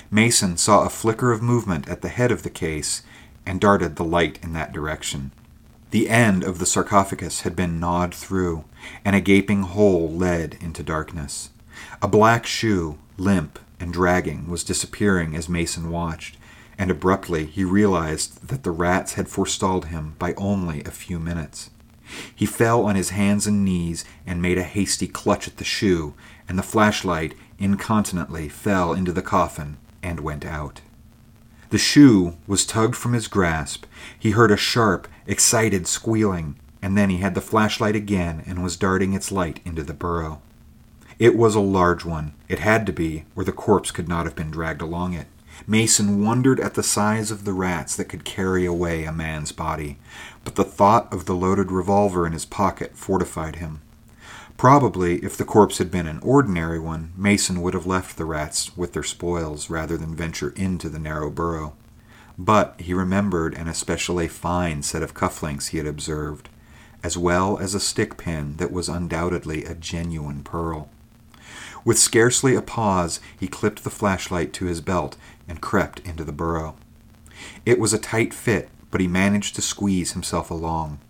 Mason 0.09 0.56
saw 0.56 0.85
a 0.85 0.88
flicker 0.88 1.33
of 1.33 1.42
movement 1.42 1.88
at 1.88 2.00
the 2.00 2.09
head 2.09 2.30
of 2.30 2.44
the 2.44 2.49
case 2.49 3.02
and 3.44 3.61
darted 3.61 3.97
the 3.97 4.04
light 4.04 4.38
in 4.40 4.52
that 4.52 4.73
direction. 4.73 5.33
The 5.90 6.09
end 6.09 6.44
of 6.44 6.61
the 6.61 6.64
sarcophagus 6.64 7.40
had 7.40 7.56
been 7.56 7.80
gnawed 7.80 8.14
through, 8.14 8.66
and 9.04 9.16
a 9.16 9.21
gaping 9.21 9.62
hole 9.62 10.09
led 10.09 10.56
into 10.61 10.85
darkness. 10.85 11.50
A 12.00 12.06
black 12.06 12.47
shoe, 12.47 13.00
limp 13.16 13.59
and 13.80 13.92
dragging, 13.92 14.49
was 14.49 14.62
disappearing 14.62 15.35
as 15.35 15.49
Mason 15.49 15.90
watched, 15.90 16.37
and 16.78 16.92
abruptly 16.92 17.47
he 17.47 17.64
realized 17.64 18.47
that 18.47 18.62
the 18.62 18.71
rats 18.71 19.14
had 19.14 19.26
forestalled 19.28 19.87
him 19.87 20.14
by 20.21 20.35
only 20.35 20.85
a 20.85 20.92
few 20.92 21.18
minutes. 21.18 21.71
He 22.33 22.47
fell 22.47 22.85
on 22.85 22.94
his 22.94 23.11
hands 23.11 23.49
and 23.49 23.64
knees 23.64 24.04
and 24.25 24.40
made 24.40 24.59
a 24.59 24.62
hasty 24.62 25.09
clutch 25.09 25.49
at 25.49 25.56
the 25.56 25.64
shoe, 25.64 26.14
and 26.49 26.56
the 26.56 26.62
flashlight 26.62 27.35
incontinently 27.58 28.49
fell 28.49 28.92
into 28.92 29.12
the 29.12 29.23
coffin 29.23 29.76
and 30.02 30.20
went 30.20 30.44
out. 30.44 30.80
The 31.70 31.78
shoe 31.78 32.37
was 32.46 32.66
tugged 32.66 32.94
from 32.94 33.14
his 33.14 33.26
grasp. 33.26 33.87
He 34.18 34.30
heard 34.30 34.50
a 34.50 34.56
sharp, 34.56 35.08
excited 35.26 35.87
squealing, 35.87 36.56
and 36.80 36.96
then 36.96 37.11
he 37.11 37.18
had 37.18 37.34
the 37.34 37.40
flashlight 37.40 37.96
again 37.96 38.42
and 38.46 38.62
was 38.62 38.76
darting 38.76 39.12
its 39.12 39.32
light 39.32 39.61
into 39.64 39.82
the 39.82 39.94
burrow. 39.94 40.40
It 41.18 41.37
was 41.37 41.54
a 41.54 41.61
large 41.61 42.04
one. 42.04 42.34
It 42.49 42.58
had 42.58 42.87
to 42.87 42.92
be, 42.92 43.25
or 43.34 43.44
the 43.44 43.52
corpse 43.52 43.90
could 43.90 44.08
not 44.08 44.26
have 44.26 44.37
been 44.37 44.50
dragged 44.50 44.82
along 44.82 45.14
it. 45.14 45.26
Mason 45.66 46.25
wondered 46.25 46.61
at 46.61 46.75
the 46.75 46.82
size 46.82 47.30
of 47.30 47.44
the 47.44 47.52
rats 47.52 47.96
that 47.96 48.08
could 48.08 48.25
carry 48.25 48.66
away 48.66 49.04
a 49.04 49.12
man's 49.12 49.52
body, 49.52 49.99
but 50.44 50.56
the 50.56 50.64
thought 50.64 51.12
of 51.12 51.26
the 51.26 51.34
loaded 51.34 51.70
revolver 51.70 52.26
in 52.26 52.32
his 52.32 52.44
pocket 52.44 52.96
fortified 52.96 53.56
him. 53.56 53.80
Probably, 54.56 55.16
if 55.16 55.37
the 55.37 55.44
corpse 55.44 55.78
had 55.78 55.90
been 55.90 56.06
an 56.06 56.20
ordinary 56.20 56.78
one, 56.78 57.12
Mason 57.16 57.61
would 57.61 57.75
have 57.75 57.87
left 57.87 58.16
the 58.16 58.25
rats 58.25 58.76
with 58.76 58.92
their 58.92 59.02
spoils 59.02 59.68
rather 59.68 59.96
than 59.96 60.14
venture 60.14 60.50
into 60.56 60.88
the 60.88 60.99
narrow 60.99 61.28
burrow. 61.28 61.75
But 62.38 62.80
he 62.80 62.94
remembered 62.94 63.54
an 63.54 63.68
especially 63.68 64.28
fine 64.28 64.82
set 64.82 65.02
of 65.02 65.14
cufflinks 65.14 65.68
he 65.68 65.78
had 65.78 65.87
observed, 65.87 66.49
as 67.02 67.18
well 67.18 67.58
as 67.58 67.75
a 67.75 67.80
stick 67.80 68.16
pin 68.16 68.56
that 68.56 68.73
was 68.73 68.88
undoubtedly 68.88 69.64
a 69.64 69.75
genuine 69.75 70.42
pearl. 70.42 70.88
With 71.84 71.99
scarcely 71.99 72.54
a 72.54 72.62
pause, 72.62 73.20
he 73.38 73.46
clipped 73.46 73.84
the 73.84 73.90
flashlight 73.90 74.52
to 74.54 74.64
his 74.64 74.80
belt 74.80 75.16
and 75.46 75.61
crept 75.61 76.00
into 76.00 76.25
the 76.25 76.32
burrow. 76.32 76.76
It 77.66 77.78
was 77.78 77.92
a 77.92 77.99
tight 77.99 78.32
fit, 78.32 78.70
but 78.90 79.00
he 79.00 79.08
managed 79.08 79.54
to 79.56 79.62
squeeze 79.62 80.12
himself 80.12 80.50
along. 80.50 81.00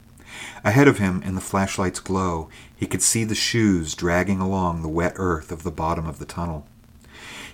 Ahead 0.64 0.88
of 0.88 0.98
him, 0.98 1.22
in 1.22 1.34
the 1.34 1.42
flashlight's 1.42 2.00
glow, 2.00 2.48
he 2.74 2.86
could 2.86 3.02
see 3.02 3.24
the 3.24 3.34
shoes 3.34 3.94
dragging 3.94 4.40
along 4.40 4.80
the 4.80 4.88
wet 4.88 5.12
earth 5.16 5.52
of 5.52 5.62
the 5.62 5.70
bottom 5.70 6.06
of 6.06 6.18
the 6.18 6.24
tunnel. 6.24 6.66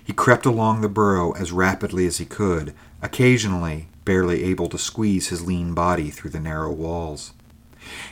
He 0.03 0.13
crept 0.13 0.45
along 0.45 0.81
the 0.81 0.89
burrow 0.89 1.33
as 1.33 1.51
rapidly 1.51 2.07
as 2.07 2.17
he 2.17 2.25
could, 2.25 2.73
occasionally 3.01 3.87
barely 4.05 4.43
able 4.45 4.67
to 4.69 4.77
squeeze 4.77 5.27
his 5.27 5.45
lean 5.45 5.73
body 5.73 6.09
through 6.09 6.31
the 6.31 6.39
narrow 6.39 6.71
walls. 6.71 7.33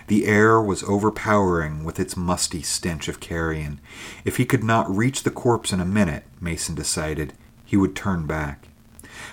The 0.08 0.25
air 0.25 0.62
was 0.62 0.84
overpowering 0.84 1.84
with 1.84 2.00
its 2.00 2.18
musty 2.18 2.62
stench 2.62 3.08
of 3.08 3.20
carrion. 3.20 3.79
If 4.25 4.38
he 4.38 4.46
could 4.46 4.63
not 4.63 4.94
reach 4.94 5.24
the 5.24 5.32
corpse 5.32 5.72
in 5.72 5.79
a 5.79 5.86
minute, 5.86 6.24
Mason 6.41 6.75
decided, 6.75 7.34
he 7.65 7.77
would 7.77 7.96
turn 7.96 8.25
back. 8.25 8.68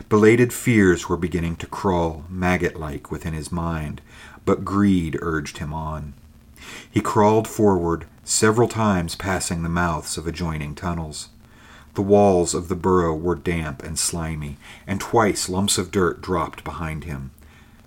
Belated 0.08 0.52
fears 0.52 1.08
were 1.08 1.16
beginning 1.16 1.56
to 1.56 1.66
crawl 1.66 2.24
maggot 2.28 2.76
like 2.76 3.10
within 3.10 3.32
his 3.32 3.50
mind, 3.50 4.02
but 4.46 4.64
greed 4.64 5.18
urged 5.20 5.58
him 5.58 5.74
on. 5.74 6.14
He 6.90 7.02
crawled 7.02 7.46
forward, 7.46 8.06
several 8.24 8.68
times 8.68 9.14
passing 9.14 9.62
the 9.62 9.68
mouths 9.68 10.16
of 10.16 10.26
adjoining 10.26 10.74
tunnels. 10.74 11.28
The 11.94 12.02
walls 12.02 12.54
of 12.54 12.68
the 12.68 12.74
burrow 12.74 13.14
were 13.14 13.34
damp 13.34 13.82
and 13.82 13.98
slimy, 13.98 14.56
and 14.86 15.00
twice 15.00 15.48
lumps 15.48 15.76
of 15.76 15.90
dirt 15.90 16.22
dropped 16.22 16.64
behind 16.64 17.04
him. 17.04 17.30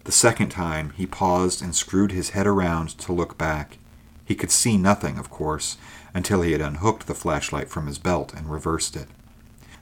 The 0.03 0.11
second 0.11 0.49
time 0.49 0.93
he 0.95 1.05
paused 1.05 1.61
and 1.61 1.75
screwed 1.75 2.11
his 2.11 2.31
head 2.31 2.47
around 2.47 2.89
to 2.99 3.13
look 3.13 3.37
back. 3.37 3.77
He 4.25 4.35
could 4.35 4.51
see 4.51 4.77
nothing, 4.77 5.17
of 5.17 5.29
course, 5.29 5.77
until 6.13 6.41
he 6.41 6.51
had 6.51 6.61
unhooked 6.61 7.07
the 7.07 7.15
flashlight 7.15 7.69
from 7.69 7.87
his 7.87 7.99
belt 7.99 8.33
and 8.33 8.51
reversed 8.51 8.95
it. 8.95 9.07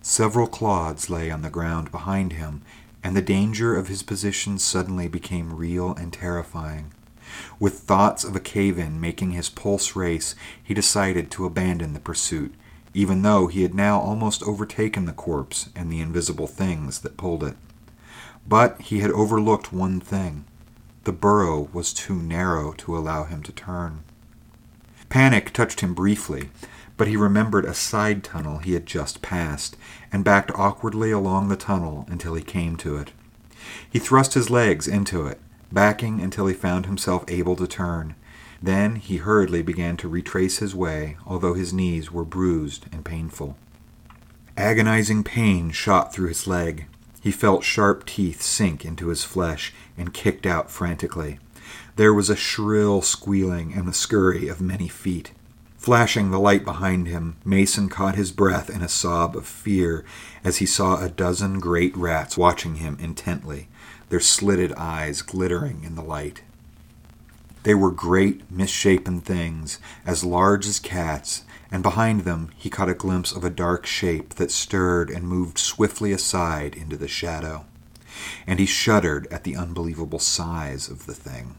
Several 0.01 0.47
clods 0.47 1.09
lay 1.09 1.31
on 1.31 1.41
the 1.41 1.49
ground 1.49 1.91
behind 1.91 2.33
him, 2.33 2.61
and 3.07 3.15
the 3.15 3.21
danger 3.21 3.73
of 3.73 3.87
his 3.87 4.03
position 4.03 4.59
suddenly 4.59 5.07
became 5.07 5.55
real 5.55 5.95
and 5.95 6.11
terrifying. 6.11 6.91
With 7.57 7.79
thoughts 7.79 8.25
of 8.25 8.35
a 8.35 8.41
cave 8.41 8.77
in 8.77 8.99
making 8.99 9.31
his 9.31 9.47
pulse 9.47 9.95
race, 9.95 10.35
he 10.61 10.73
decided 10.73 11.31
to 11.31 11.45
abandon 11.45 11.93
the 11.93 12.01
pursuit, 12.01 12.53
even 12.93 13.21
though 13.21 13.47
he 13.47 13.61
had 13.61 13.73
now 13.73 13.97
almost 13.97 14.43
overtaken 14.43 15.05
the 15.05 15.13
corpse 15.13 15.69
and 15.73 15.89
the 15.89 16.01
invisible 16.01 16.47
things 16.47 16.99
that 16.99 17.15
pulled 17.15 17.45
it. 17.45 17.55
But 18.45 18.81
he 18.81 18.99
had 18.99 19.11
overlooked 19.11 19.71
one 19.71 20.01
thing 20.01 20.43
the 21.05 21.13
burrow 21.13 21.69
was 21.71 21.93
too 21.93 22.17
narrow 22.17 22.73
to 22.73 22.97
allow 22.97 23.23
him 23.23 23.41
to 23.43 23.53
turn. 23.53 24.03
Panic 25.07 25.53
touched 25.53 25.79
him 25.79 25.93
briefly, 25.93 26.49
but 26.97 27.07
he 27.07 27.15
remembered 27.15 27.65
a 27.65 27.73
side 27.73 28.23
tunnel 28.23 28.57
he 28.57 28.73
had 28.73 28.85
just 28.85 29.21
passed 29.21 29.77
and 30.11 30.23
backed 30.23 30.51
awkwardly 30.55 31.11
along 31.11 31.47
the 31.47 31.55
tunnel 31.55 32.05
until 32.09 32.33
he 32.33 32.43
came 32.43 32.75
to 32.75 32.97
it. 32.97 33.11
He 33.89 33.99
thrust 33.99 34.33
his 34.33 34.49
legs 34.49 34.87
into 34.87 35.25
it, 35.25 35.39
backing 35.71 36.19
until 36.19 36.47
he 36.47 36.53
found 36.53 36.85
himself 36.85 37.23
able 37.27 37.55
to 37.57 37.67
turn. 37.67 38.15
Then 38.61 38.95
he 38.95 39.17
hurriedly 39.17 39.61
began 39.61 39.97
to 39.97 40.07
retrace 40.07 40.57
his 40.57 40.73
way, 40.73 41.17
although 41.25 41.53
his 41.53 41.73
knees 41.73 42.11
were 42.11 42.25
bruised 42.25 42.85
and 42.91 43.05
painful. 43.05 43.55
Agonizing 44.55 45.23
pain 45.23 45.69
shot 45.69 46.11
through 46.13 46.29
his 46.29 46.47
leg. 46.47 46.87
He 47.21 47.31
felt 47.31 47.63
sharp 47.63 48.05
teeth 48.05 48.41
sink 48.41 48.83
into 48.83 49.09
his 49.09 49.23
flesh 49.23 49.73
and 49.97 50.13
kicked 50.13 50.45
out 50.45 50.71
frantically. 50.71 51.39
There 51.95 52.13
was 52.13 52.29
a 52.29 52.35
shrill 52.35 53.01
squealing 53.01 53.73
and 53.73 53.87
the 53.87 53.93
scurry 53.93 54.47
of 54.47 54.61
many 54.61 54.87
feet. 54.87 55.31
Flashing 55.87 56.31
the 56.31 56.37
light 56.37 56.65
behind 56.65 57.07
him, 57.07 57.37
Mason 57.45 57.87
caught 57.87 58.15
his 58.15 58.33
breath 58.33 58.69
in 58.69 58.81
a 58.81 58.89
sob 58.89 59.37
of 59.37 59.47
fear 59.47 60.03
as 60.43 60.57
he 60.57 60.65
saw 60.65 61.01
a 61.01 61.07
dozen 61.07 61.61
great 61.61 61.95
rats 61.95 62.37
watching 62.37 62.75
him 62.75 62.97
intently, 62.99 63.69
their 64.09 64.19
slitted 64.19 64.73
eyes 64.73 65.21
glittering 65.21 65.85
in 65.85 65.95
the 65.95 66.03
light. 66.03 66.41
They 67.63 67.73
were 67.73 67.91
great, 67.91 68.41
misshapen 68.51 69.21
things, 69.21 69.79
as 70.05 70.25
large 70.25 70.67
as 70.67 70.77
cats, 70.77 71.45
and 71.71 71.83
behind 71.83 72.25
them 72.25 72.49
he 72.57 72.69
caught 72.69 72.89
a 72.89 72.93
glimpse 72.93 73.31
of 73.31 73.45
a 73.45 73.49
dark 73.49 73.85
shape 73.85 74.33
that 74.33 74.51
stirred 74.51 75.09
and 75.09 75.25
moved 75.25 75.57
swiftly 75.57 76.11
aside 76.11 76.75
into 76.75 76.97
the 76.97 77.07
shadow. 77.07 77.63
And 78.45 78.59
he 78.59 78.65
shuddered 78.65 79.25
at 79.27 79.45
the 79.45 79.55
unbelievable 79.55 80.19
size 80.19 80.89
of 80.89 81.05
the 81.05 81.15
thing. 81.15 81.55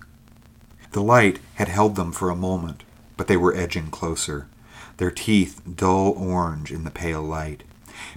The 0.92 1.02
light 1.02 1.38
had 1.54 1.68
held 1.68 1.96
them 1.96 2.12
for 2.12 2.28
a 2.28 2.36
moment, 2.36 2.82
but 3.18 3.26
they 3.26 3.36
were 3.36 3.54
edging 3.54 3.90
closer, 3.90 4.48
their 4.96 5.10
teeth 5.10 5.60
dull 5.76 6.14
orange 6.16 6.72
in 6.72 6.84
the 6.84 6.90
pale 6.90 7.22
light. 7.22 7.64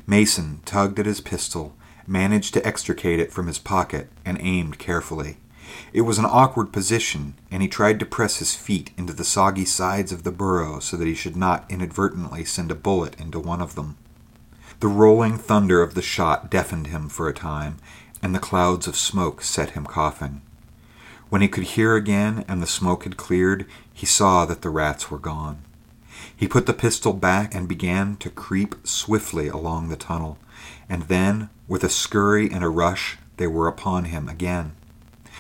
Mason 0.08 0.62
tugged 0.64 1.00
at 1.00 1.06
his 1.06 1.20
pistol, 1.20 1.76
managed 2.08 2.54
to 2.54 2.66
extricate 2.66 3.20
it 3.20 3.34
from 3.34 3.48
his 3.48 3.60
pocket, 3.60 4.10
and 4.24 4.38
aimed 4.40 4.80
carefully. 4.80 5.36
It 5.92 6.02
was 6.02 6.18
an 6.18 6.26
awkward 6.26 6.72
position, 6.72 7.34
and 7.50 7.62
he 7.62 7.68
tried 7.68 8.00
to 8.00 8.06
press 8.06 8.38
his 8.38 8.56
feet 8.56 8.92
into 8.98 9.14
the 9.14 9.24
soggy 9.24 9.66
sides 9.66 10.12
of 10.12 10.24
the 10.24 10.32
burrow 10.32 10.80
so 10.80 10.98
that 10.98 11.08
he 11.08 11.16
should 11.16 11.36
not 11.36 11.66
inadvertently 11.70 12.46
send 12.46 12.72
a 12.72 12.76
bullet 12.76 13.20
into 13.20 13.40
one 13.40 13.62
of 13.62 13.76
them. 13.76 13.98
The 14.82 14.88
rolling 14.88 15.38
thunder 15.38 15.82
of 15.82 15.94
the 15.94 16.02
shot 16.02 16.50
deafened 16.50 16.88
him 16.88 17.10
for 17.10 17.28
a 17.28 17.34
time, 17.34 17.78
and 18.22 18.36
the 18.36 18.40
clouds 18.40 18.88
of 18.88 18.96
smoke 18.96 19.42
set 19.42 19.72
him 19.72 19.86
coughing. 19.86 20.42
When 21.30 21.42
he 21.42 21.48
could 21.48 21.64
hear 21.64 21.96
again 21.96 22.44
and 22.50 22.62
the 22.62 22.68
smoke 22.68 23.06
had 23.06 23.16
cleared, 23.16 23.66
he 23.94 24.06
saw 24.06 24.46
that 24.46 24.62
the 24.62 24.70
rats 24.70 25.12
were 25.12 25.20
gone. 25.20 25.64
He 26.36 26.48
put 26.48 26.66
the 26.66 26.74
pistol 26.74 27.14
back 27.14 27.54
and 27.54 27.68
began 27.68 28.16
to 28.18 28.30
creep 28.30 28.76
swiftly 28.84 29.48
along 29.48 29.90
the 29.90 29.96
tunnel, 29.96 30.38
and 30.90 31.04
then, 31.04 31.50
with 31.68 31.84
a 31.84 31.90
scurry 31.90 32.52
and 32.52 32.64
a 32.64 32.70
rush, 32.70 33.18
they 33.38 33.48
were 33.48 33.68
upon 33.68 34.06
him 34.06 34.28
again. 34.28 34.74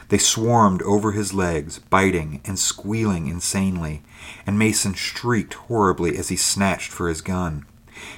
They 0.09 0.17
swarmed 0.17 0.81
over 0.81 1.11
his 1.11 1.33
legs, 1.33 1.79
biting 1.79 2.41
and 2.45 2.59
squealing 2.59 3.27
insanely, 3.27 4.03
and 4.45 4.59
Mason 4.59 4.93
shrieked 4.93 5.53
horribly 5.53 6.17
as 6.17 6.29
he 6.29 6.35
snatched 6.35 6.91
for 6.91 7.07
his 7.07 7.21
gun. 7.21 7.65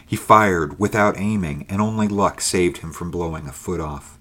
He 0.06 0.16
fired 0.16 0.80
without 0.80 1.18
aiming, 1.18 1.66
and 1.70 1.82
only 1.82 2.08
luck 2.08 2.42
saved 2.42 2.78
him 2.78 2.92
from 2.92 3.12
blowing 3.12 3.48
a 3.48 3.52
foot 3.52 3.80
off. 3.80 4.18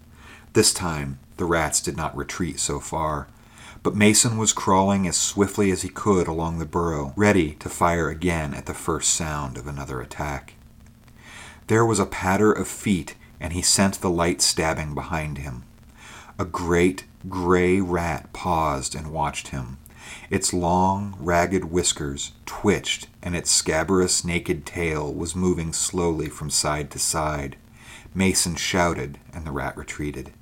This 0.53 0.75
time, 0.75 1.19
the 1.37 1.45
rats 1.45 1.81
did 1.81 1.97
not 1.97 2.17
retreat 2.17 2.61
so 2.61 2.79
far 2.79 3.29
but 3.83 3.97
Mason 3.97 4.37
was 4.37 4.53
crawling 4.53 5.09
as 5.09 5.17
swiftly 5.17 5.71
as 5.71 5.83
he 5.83 5.89
could 5.89 6.29
along 6.29 6.59
the 6.59 6.67
burrow, 6.67 7.13
ready 7.17 7.53
to 7.55 7.69
fire 7.69 8.09
again 8.09 8.55
at 8.55 8.67
the 8.67 8.75
first 8.75 9.13
sound 9.13 9.59
of 9.59 9.67
another 9.67 10.01
attack. 10.01 10.55
There 11.67 11.85
was 11.85 11.99
a 11.99 12.07
patter 12.07 12.53
of 12.53 12.69
feet, 12.69 13.17
and 13.41 13.53
he 13.53 13.63
sent 13.63 14.01
the 14.01 14.11
light 14.11 14.41
stabbing 14.41 14.95
behind 14.95 15.39
him. 15.39 15.65
A 16.39 16.45
great, 16.45 17.05
gray 17.29 17.81
rat 17.81 18.33
paused 18.33 18.95
and 18.95 19.13
watched 19.13 19.49
him. 19.49 19.79
Its 20.31 20.53
long, 20.53 21.17
ragged 21.19 21.65
whiskers 21.67 22.33
twitched, 22.47 23.09
and 23.23 23.35
its 23.35 23.51
scabrous, 23.51 24.25
naked 24.25 24.65
tail 24.65 25.13
was 25.13 25.35
moving 25.35 25.73
slowly 25.73 26.29
from 26.29 26.51
side 26.51 26.91
to 26.91 26.99
side. 26.99 27.57
Mason 28.15 28.55
shouted, 28.55 29.19
and 29.33 29.45
the 29.45 29.53
rat 29.53 29.77
retreated. 29.77 30.33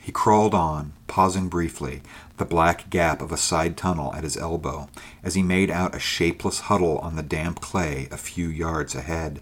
He 0.00 0.12
crawled 0.12 0.54
on, 0.54 0.92
pausing 1.06 1.48
briefly, 1.48 2.02
the 2.36 2.44
black 2.44 2.90
gap 2.90 3.22
of 3.22 3.30
a 3.30 3.36
side 3.36 3.76
tunnel 3.76 4.12
at 4.14 4.24
his 4.24 4.36
elbow, 4.36 4.88
as 5.22 5.34
he 5.34 5.42
made 5.42 5.70
out 5.70 5.94
a 5.94 6.00
shapeless 6.00 6.60
huddle 6.60 6.98
on 6.98 7.16
the 7.16 7.22
damp 7.22 7.60
clay 7.60 8.08
a 8.10 8.16
few 8.16 8.48
yards 8.48 8.94
ahead. 8.94 9.40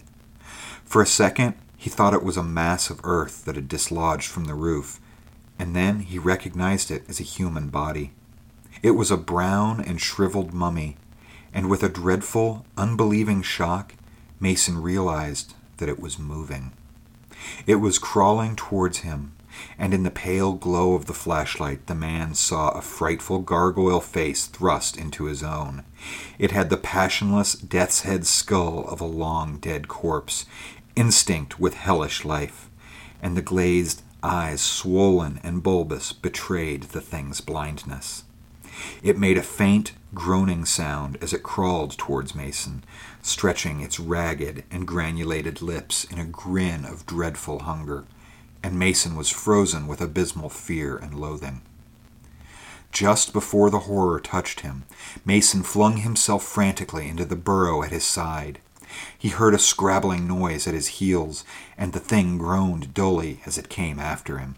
For 0.83 1.01
a 1.01 1.07
second, 1.07 1.55
he 1.75 1.89
thought 1.89 2.13
it 2.13 2.23
was 2.23 2.37
a 2.37 2.43
mass 2.43 2.89
of 2.89 3.01
earth 3.03 3.45
that 3.45 3.55
had 3.55 3.67
dislodged 3.67 4.29
from 4.29 4.45
the 4.45 4.53
roof, 4.53 4.99
and 5.57 5.75
then 5.75 6.01
he 6.01 6.19
recognized 6.19 6.91
it 6.91 7.03
as 7.09 7.19
a 7.19 7.23
human 7.23 7.69
body. 7.69 8.11
It 8.81 8.91
was 8.91 9.11
a 9.11 9.17
brown 9.17 9.81
and 9.81 9.99
shriveled 9.99 10.53
mummy, 10.53 10.97
and 11.53 11.69
with 11.69 11.83
a 11.83 11.89
dreadful, 11.89 12.65
unbelieving 12.77 13.41
shock, 13.41 13.95
Mason 14.39 14.81
realized 14.81 15.53
that 15.77 15.89
it 15.89 15.99
was 15.99 16.19
moving. 16.19 16.73
It 17.65 17.75
was 17.75 17.99
crawling 17.99 18.55
towards 18.55 18.99
him, 18.99 19.33
and 19.77 19.93
in 19.93 20.03
the 20.03 20.11
pale 20.11 20.53
glow 20.53 20.93
of 20.93 21.05
the 21.05 21.13
flashlight, 21.13 21.87
the 21.87 21.95
man 21.95 22.33
saw 22.35 22.69
a 22.69 22.81
frightful 22.81 23.39
gargoyle 23.39 24.01
face 24.01 24.45
thrust 24.47 24.97
into 24.97 25.25
his 25.25 25.43
own. 25.43 25.83
It 26.37 26.51
had 26.51 26.69
the 26.69 26.77
passionless, 26.77 27.53
death's 27.53 28.01
head 28.01 28.25
skull 28.25 28.85
of 28.87 29.01
a 29.01 29.05
long 29.05 29.57
dead 29.57 29.87
corpse, 29.87 30.45
instinct 30.95 31.59
with 31.59 31.75
hellish 31.75 32.25
life, 32.25 32.69
and 33.21 33.37
the 33.37 33.41
glazed 33.41 34.01
eyes, 34.21 34.61
swollen 34.61 35.39
and 35.43 35.63
bulbous, 35.63 36.13
betrayed 36.13 36.83
the 36.83 37.01
thing's 37.01 37.41
blindness. 37.41 38.23
It 39.01 39.17
made 39.17 39.37
a 39.37 39.43
faint, 39.43 39.93
groaning 40.13 40.65
sound 40.65 41.17
as 41.21 41.33
it 41.33 41.43
crawled 41.43 41.97
towards 41.97 42.35
Mason, 42.35 42.83
stretching 43.21 43.81
its 43.81 43.99
ragged 43.99 44.63
and 44.71 44.87
granulated 44.87 45.61
lips 45.61 46.03
in 46.05 46.17
a 46.19 46.25
grin 46.25 46.85
of 46.85 47.05
dreadful 47.05 47.59
hunger, 47.59 48.05
and 48.63 48.79
Mason 48.79 49.15
was 49.15 49.29
frozen 49.29 49.85
with 49.85 50.01
abysmal 50.01 50.49
fear 50.49 50.97
and 50.97 51.13
loathing. 51.13 51.61
Just 52.93 53.33
before 53.33 53.69
the 53.69 53.79
horror 53.79 54.19
touched 54.19 54.61
him, 54.61 54.83
Mason 55.25 55.63
flung 55.63 55.97
himself 55.97 56.43
frantically 56.43 57.09
into 57.09 57.25
the 57.25 57.35
burrow 57.35 57.83
at 57.83 57.91
his 57.91 58.05
side. 58.05 58.59
He 59.17 59.29
heard 59.29 59.53
a 59.53 59.59
scrabbling 59.59 60.27
noise 60.27 60.67
at 60.67 60.75
his 60.75 60.99
heels, 60.99 61.43
and 61.77 61.91
the 61.91 61.99
thing 61.99 62.37
groaned 62.37 62.93
dully 62.93 63.41
as 63.45 63.57
it 63.57 63.67
came 63.67 63.99
after 63.99 64.37
him. 64.37 64.55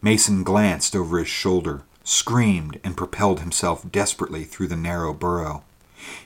Mason 0.00 0.42
glanced 0.42 0.96
over 0.96 1.18
his 1.18 1.28
shoulder, 1.28 1.82
screamed, 2.02 2.80
and 2.82 2.96
propelled 2.96 3.40
himself 3.40 3.84
desperately 3.92 4.44
through 4.44 4.68
the 4.68 4.76
narrow 4.76 5.12
burrow. 5.12 5.62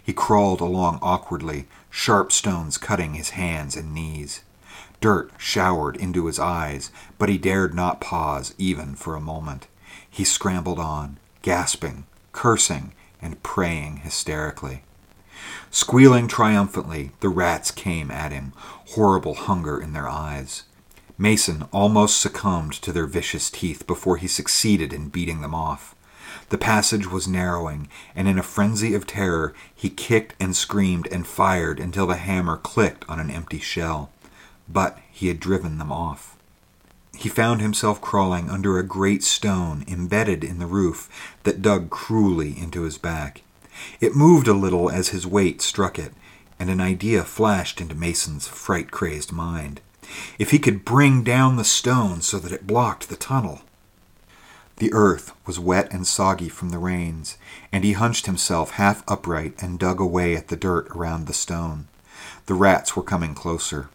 He 0.00 0.12
crawled 0.12 0.60
along 0.60 1.00
awkwardly, 1.02 1.66
sharp 1.90 2.30
stones 2.30 2.78
cutting 2.78 3.14
his 3.14 3.30
hands 3.30 3.76
and 3.76 3.92
knees. 3.92 4.42
Dirt 5.00 5.32
showered 5.38 5.96
into 5.96 6.26
his 6.26 6.38
eyes, 6.38 6.90
but 7.18 7.28
he 7.28 7.38
dared 7.38 7.74
not 7.74 8.00
pause 8.00 8.54
even 8.58 8.94
for 8.94 9.14
a 9.14 9.20
moment. 9.20 9.66
He 10.08 10.24
scrambled 10.24 10.78
on, 10.78 11.18
gasping, 11.42 12.04
cursing, 12.32 12.92
and 13.22 13.42
praying 13.42 13.98
hysterically. 13.98 14.82
Squealing 15.70 16.28
triumphantly, 16.28 17.12
the 17.20 17.28
rats 17.28 17.70
came 17.70 18.10
at 18.10 18.32
him, 18.32 18.52
horrible 18.90 19.34
hunger 19.34 19.80
in 19.80 19.92
their 19.92 20.08
eyes. 20.08 20.64
Mason 21.16 21.64
almost 21.72 22.20
succumbed 22.20 22.72
to 22.74 22.92
their 22.92 23.06
vicious 23.06 23.50
teeth 23.50 23.86
before 23.86 24.16
he 24.16 24.26
succeeded 24.26 24.92
in 24.92 25.08
beating 25.08 25.40
them 25.40 25.54
off. 25.54 25.94
The 26.48 26.58
passage 26.58 27.06
was 27.06 27.28
narrowing, 27.28 27.88
and 28.14 28.26
in 28.26 28.38
a 28.38 28.42
frenzy 28.42 28.94
of 28.94 29.06
terror, 29.06 29.54
he 29.74 29.88
kicked 29.88 30.34
and 30.40 30.56
screamed 30.56 31.06
and 31.08 31.26
fired 31.26 31.78
until 31.78 32.06
the 32.06 32.16
hammer 32.16 32.56
clicked 32.56 33.04
on 33.08 33.20
an 33.20 33.30
empty 33.30 33.60
shell. 33.60 34.10
But 34.72 34.98
he 35.10 35.28
had 35.28 35.40
driven 35.40 35.78
them 35.78 35.90
off. 35.90 36.36
He 37.16 37.28
found 37.28 37.60
himself 37.60 38.00
crawling 38.00 38.48
under 38.48 38.78
a 38.78 38.82
great 38.82 39.22
stone 39.22 39.84
embedded 39.88 40.44
in 40.44 40.58
the 40.58 40.66
roof 40.66 41.08
that 41.42 41.60
dug 41.60 41.90
cruelly 41.90 42.58
into 42.58 42.82
his 42.82 42.96
back. 42.96 43.42
It 44.00 44.16
moved 44.16 44.48
a 44.48 44.54
little 44.54 44.90
as 44.90 45.08
his 45.08 45.26
weight 45.26 45.60
struck 45.60 45.98
it, 45.98 46.12
and 46.58 46.70
an 46.70 46.80
idea 46.80 47.24
flashed 47.24 47.80
into 47.80 47.94
Mason's 47.94 48.46
fright 48.46 48.90
crazed 48.90 49.32
mind. 49.32 49.80
If 50.38 50.50
he 50.50 50.58
could 50.58 50.84
bring 50.84 51.22
down 51.22 51.56
the 51.56 51.64
stone 51.64 52.20
so 52.20 52.38
that 52.38 52.52
it 52.52 52.66
blocked 52.66 53.08
the 53.08 53.16
tunnel. 53.16 53.62
The 54.76 54.92
earth 54.92 55.32
was 55.46 55.60
wet 55.60 55.92
and 55.92 56.06
soggy 56.06 56.48
from 56.48 56.70
the 56.70 56.78
rains, 56.78 57.36
and 57.70 57.84
he 57.84 57.92
hunched 57.92 58.26
himself 58.26 58.72
half 58.72 59.02
upright 59.06 59.62
and 59.62 59.78
dug 59.78 60.00
away 60.00 60.36
at 60.36 60.48
the 60.48 60.56
dirt 60.56 60.88
around 60.90 61.26
the 61.26 61.34
stone. 61.34 61.88
The 62.46 62.54
rats 62.54 62.96
were 62.96 63.02
coming 63.02 63.34
closer. 63.34 63.90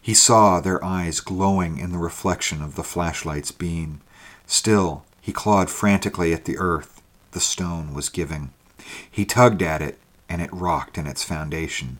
He 0.00 0.14
saw 0.14 0.60
their 0.60 0.82
eyes 0.84 1.20
glowing 1.20 1.78
in 1.78 1.92
the 1.92 1.98
reflection 1.98 2.62
of 2.62 2.74
the 2.74 2.84
flashlight's 2.84 3.50
beam. 3.52 4.00
Still, 4.46 5.04
he 5.20 5.32
clawed 5.32 5.68
frantically 5.68 6.32
at 6.32 6.44
the 6.44 6.58
earth. 6.58 7.02
The 7.32 7.40
stone 7.40 7.92
was 7.92 8.08
giving. 8.08 8.52
He 9.10 9.24
tugged 9.24 9.62
at 9.62 9.82
it, 9.82 9.98
and 10.28 10.40
it 10.40 10.52
rocked 10.52 10.96
in 10.96 11.06
its 11.06 11.24
foundation. 11.24 11.98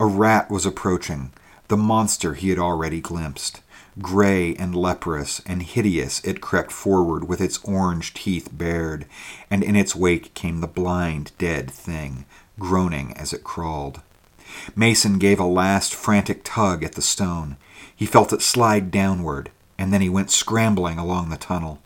A 0.00 0.06
rat 0.06 0.50
was 0.50 0.66
approaching, 0.66 1.32
the 1.68 1.76
monster 1.76 2.34
he 2.34 2.48
had 2.48 2.58
already 2.58 3.00
glimpsed. 3.00 3.60
Gray 4.00 4.54
and 4.56 4.74
leprous 4.74 5.40
and 5.46 5.62
hideous, 5.62 6.20
it 6.24 6.40
crept 6.40 6.72
forward 6.72 7.28
with 7.28 7.40
its 7.40 7.58
orange 7.62 8.14
teeth 8.14 8.48
bared, 8.50 9.06
and 9.50 9.62
in 9.62 9.76
its 9.76 9.94
wake 9.94 10.34
came 10.34 10.60
the 10.60 10.66
blind, 10.66 11.32
dead 11.38 11.70
thing, 11.70 12.24
groaning 12.58 13.16
as 13.16 13.32
it 13.32 13.44
crawled. 13.44 14.00
Mason 14.76 15.18
gave 15.18 15.38
a 15.38 15.44
last 15.44 15.94
frantic 15.94 16.42
tug 16.44 16.82
at 16.84 16.92
the 16.92 17.02
stone. 17.02 17.56
He 17.94 18.06
felt 18.06 18.32
it 18.32 18.42
slide 18.42 18.90
downward, 18.90 19.50
and 19.78 19.92
then 19.92 20.00
he 20.00 20.08
went 20.08 20.30
scrambling 20.30 20.98
along 20.98 21.30
the 21.30 21.36
tunnel. 21.36 21.80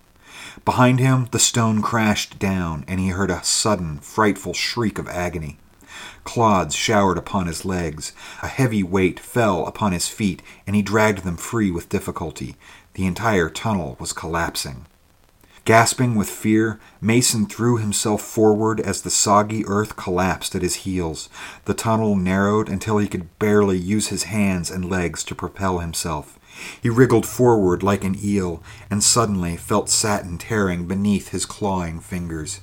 Behind 0.64 0.98
him, 0.98 1.28
the 1.30 1.38
stone 1.38 1.82
crashed 1.82 2.38
down, 2.38 2.84
and 2.88 2.98
he 2.98 3.08
heard 3.08 3.30
a 3.30 3.44
sudden, 3.44 3.98
frightful 3.98 4.54
shriek 4.54 4.98
of 4.98 5.08
agony. 5.08 5.58
Clods 6.24 6.74
showered 6.74 7.18
upon 7.18 7.46
his 7.46 7.64
legs. 7.64 8.12
A 8.42 8.48
heavy 8.48 8.82
weight 8.82 9.20
fell 9.20 9.66
upon 9.66 9.92
his 9.92 10.08
feet, 10.08 10.42
and 10.66 10.74
he 10.74 10.82
dragged 10.82 11.24
them 11.24 11.36
free 11.36 11.70
with 11.70 11.88
difficulty. 11.88 12.56
The 12.94 13.06
entire 13.06 13.48
tunnel 13.48 13.96
was 14.00 14.12
collapsing. 14.12 14.86
Gasping 15.66 16.14
with 16.14 16.30
fear, 16.30 16.78
Mason 17.00 17.44
threw 17.44 17.76
himself 17.76 18.22
forward 18.22 18.78
as 18.78 19.02
the 19.02 19.10
soggy 19.10 19.66
earth 19.66 19.96
collapsed 19.96 20.54
at 20.54 20.62
his 20.62 20.86
heels. 20.86 21.28
The 21.64 21.74
tunnel 21.74 22.14
narrowed 22.14 22.68
until 22.68 22.98
he 22.98 23.08
could 23.08 23.36
barely 23.40 23.76
use 23.76 24.06
his 24.06 24.22
hands 24.22 24.70
and 24.70 24.88
legs 24.88 25.24
to 25.24 25.34
propel 25.34 25.80
himself. 25.80 26.38
He 26.80 26.88
wriggled 26.88 27.26
forward 27.26 27.82
like 27.82 28.04
an 28.04 28.16
eel, 28.22 28.62
and 28.88 29.02
suddenly 29.02 29.56
felt 29.56 29.90
satin 29.90 30.38
tearing 30.38 30.86
beneath 30.86 31.30
his 31.30 31.44
clawing 31.44 31.98
fingers. 31.98 32.60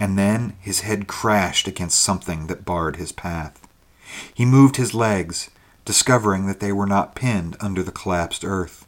And 0.00 0.16
then 0.18 0.56
his 0.58 0.80
head 0.80 1.06
crashed 1.06 1.68
against 1.68 2.00
something 2.00 2.46
that 2.46 2.64
barred 2.64 2.96
his 2.96 3.12
path. 3.12 3.68
He 4.32 4.46
moved 4.46 4.76
his 4.76 4.94
legs, 4.94 5.50
discovering 5.84 6.46
that 6.46 6.60
they 6.60 6.72
were 6.72 6.86
not 6.86 7.14
pinned 7.14 7.58
under 7.60 7.82
the 7.82 7.92
collapsed 7.92 8.46
earth. 8.46 8.86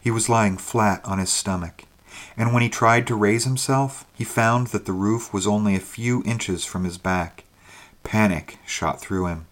He 0.00 0.10
was 0.10 0.30
lying 0.30 0.56
flat 0.56 1.04
on 1.04 1.18
his 1.18 1.28
stomach, 1.30 1.84
and 2.36 2.52
when 2.52 2.62
he 2.62 2.68
tried 2.68 3.06
to 3.06 3.14
raise 3.14 3.44
himself, 3.44 4.04
he 4.14 4.24
found 4.24 4.68
that 4.68 4.84
the 4.84 4.92
roof 4.92 5.32
was 5.32 5.46
only 5.46 5.74
a 5.74 5.80
few 5.80 6.22
inches 6.24 6.64
from 6.64 6.84
his 6.84 6.98
back. 6.98 7.44
Panic 8.02 8.58
shot 8.66 9.00
through 9.00 9.26
him. 9.26 9.46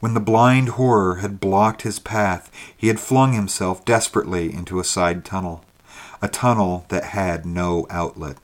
When 0.00 0.14
the 0.14 0.20
blind 0.20 0.70
horror 0.70 1.16
had 1.16 1.40
blocked 1.40 1.82
his 1.82 1.98
path, 1.98 2.50
he 2.76 2.88
had 2.88 3.00
flung 3.00 3.32
himself 3.32 3.84
desperately 3.84 4.52
into 4.52 4.78
a 4.78 4.84
side 4.84 5.24
tunnel, 5.24 5.64
a 6.20 6.28
tunnel 6.28 6.84
that 6.88 7.04
had 7.04 7.46
no 7.46 7.86
outlet. 7.88 8.36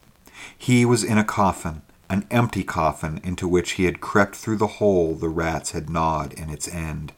He 0.56 0.84
was 0.84 1.04
in 1.04 1.18
a 1.18 1.24
coffin, 1.24 1.82
an 2.08 2.26
empty 2.30 2.64
coffin 2.64 3.20
into 3.22 3.46
which 3.46 3.72
he 3.72 3.84
had 3.84 4.00
crept 4.00 4.34
through 4.34 4.56
the 4.56 4.66
hole 4.66 5.14
the 5.14 5.28
rats 5.28 5.72
had 5.72 5.90
gnawed 5.90 6.32
in 6.32 6.48
its 6.48 6.66
end. 6.68 7.12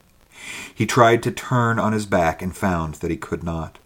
He 0.73 0.85
tried 0.85 1.23
to 1.23 1.31
turn 1.31 1.79
on 1.79 1.93
his 1.93 2.05
back 2.05 2.41
and 2.41 2.55
found 2.55 2.95
that 2.95 3.11
he 3.11 3.17
could 3.17 3.43
not. 3.43 3.79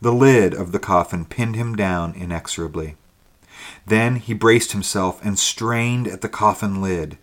The 0.00 0.12
lid 0.12 0.54
of 0.54 0.72
the 0.72 0.78
coffin 0.78 1.24
pinned 1.24 1.56
him 1.56 1.76
down 1.76 2.14
inexorably. 2.14 2.96
Then 3.86 4.16
he 4.16 4.34
braced 4.34 4.72
himself 4.72 5.24
and 5.24 5.38
strained 5.38 6.06
at 6.08 6.20
the 6.20 6.28
coffin 6.28 6.80
lid. 6.82 7.18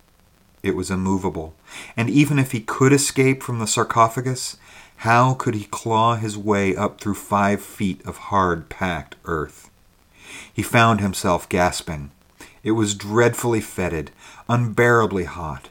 It 0.62 0.76
was 0.76 0.90
immovable, 0.90 1.56
and 1.98 2.10
even 2.10 2.40
if 2.40 2.52
he 2.52 2.62
could 2.62 2.94
escape 2.94 3.44
from 3.44 3.60
the 3.60 3.68
sarcophagus, 3.68 4.58
how 4.98 5.34
could 5.34 5.56
he 5.56 5.66
claw 5.66 6.16
his 6.16 6.38
way 6.38 6.76
up 6.76 7.02
through 7.02 7.16
five 7.16 7.62
feet 7.62 8.02
of 8.06 8.18
hard 8.18 8.70
packed 8.70 9.16
earth? 9.26 9.70
He 10.54 10.64
found 10.64 11.02
himself 11.02 11.50
gasping. 11.50 12.12
It 12.64 12.72
was 12.72 12.96
dreadfully 12.96 13.60
fetid, 13.60 14.12
unbearably 14.48 15.26
hot. 15.26 15.70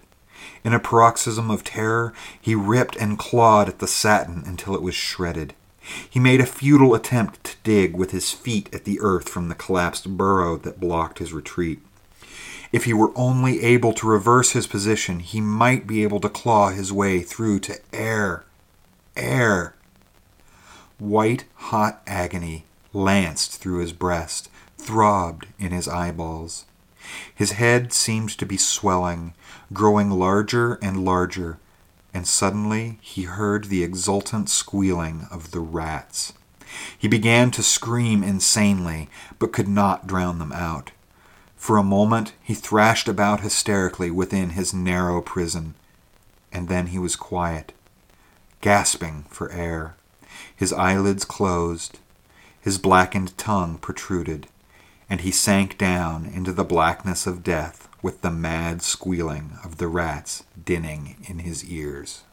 In 0.64 0.74
a 0.74 0.78
paroxysm 0.78 1.50
of 1.50 1.64
terror, 1.64 2.12
he 2.38 2.54
ripped 2.54 2.96
and 2.96 3.18
clawed 3.18 3.68
at 3.68 3.78
the 3.78 3.86
satin 3.86 4.42
until 4.44 4.74
it 4.74 4.82
was 4.82 4.94
shredded. 4.94 5.54
He 6.08 6.20
made 6.20 6.40
a 6.40 6.46
futile 6.46 6.94
attempt 6.94 7.44
to 7.44 7.56
dig 7.62 7.96
with 7.96 8.10
his 8.10 8.30
feet 8.30 8.68
at 8.72 8.84
the 8.84 9.00
earth 9.00 9.28
from 9.28 9.48
the 9.48 9.54
collapsed 9.54 10.16
burrow 10.16 10.56
that 10.58 10.80
blocked 10.80 11.18
his 11.18 11.32
retreat. 11.32 11.80
If 12.72 12.84
he 12.84 12.92
were 12.92 13.12
only 13.14 13.62
able 13.62 13.92
to 13.94 14.06
reverse 14.06 14.52
his 14.52 14.66
position, 14.66 15.20
he 15.20 15.40
might 15.40 15.86
be 15.86 16.02
able 16.02 16.20
to 16.20 16.28
claw 16.28 16.70
his 16.70 16.92
way 16.92 17.20
through 17.20 17.60
to 17.60 17.78
air. 17.92 18.44
Air. 19.16 19.74
White 20.98 21.44
hot 21.54 22.00
agony 22.06 22.64
lanced 22.92 23.60
through 23.60 23.78
his 23.78 23.92
breast, 23.92 24.48
throbbed 24.78 25.46
in 25.58 25.72
his 25.72 25.88
eyeballs. 25.88 26.64
His 27.34 27.52
head 27.52 27.92
seemed 27.92 28.30
to 28.38 28.46
be 28.46 28.56
swelling, 28.56 29.34
growing 29.72 30.10
larger 30.10 30.74
and 30.74 31.04
larger, 31.04 31.58
and 32.14 32.26
suddenly 32.26 32.98
he 33.00 33.22
heard 33.22 33.64
the 33.64 33.82
exultant 33.82 34.48
squealing 34.48 35.26
of 35.30 35.50
the 35.50 35.60
rats. 35.60 36.32
He 36.96 37.08
began 37.08 37.50
to 37.52 37.62
scream 37.62 38.22
insanely, 38.22 39.08
but 39.38 39.52
could 39.52 39.68
not 39.68 40.06
drown 40.06 40.38
them 40.38 40.52
out. 40.52 40.90
For 41.56 41.76
a 41.76 41.82
moment 41.82 42.32
he 42.42 42.54
thrashed 42.54 43.08
about 43.08 43.40
hysterically 43.40 44.10
within 44.10 44.50
his 44.50 44.74
narrow 44.74 45.20
prison, 45.20 45.74
and 46.50 46.68
then 46.68 46.88
he 46.88 46.98
was 46.98 47.16
quiet, 47.16 47.72
gasping 48.60 49.24
for 49.28 49.50
air. 49.52 49.94
His 50.54 50.72
eyelids 50.72 51.24
closed, 51.24 51.98
his 52.60 52.78
blackened 52.78 53.36
tongue 53.38 53.78
protruded, 53.78 54.46
and 55.08 55.20
he 55.20 55.30
sank 55.30 55.78
down 55.78 56.26
into 56.26 56.52
the 56.52 56.64
blackness 56.64 57.26
of 57.26 57.42
death 57.42 57.88
with 58.02 58.20
the 58.20 58.30
mad 58.30 58.82
squealing 58.82 59.56
of 59.64 59.78
the 59.78 59.88
rats 59.88 60.44
dinning 60.62 61.16
in 61.28 61.38
his 61.38 61.64
ears. 61.64 62.24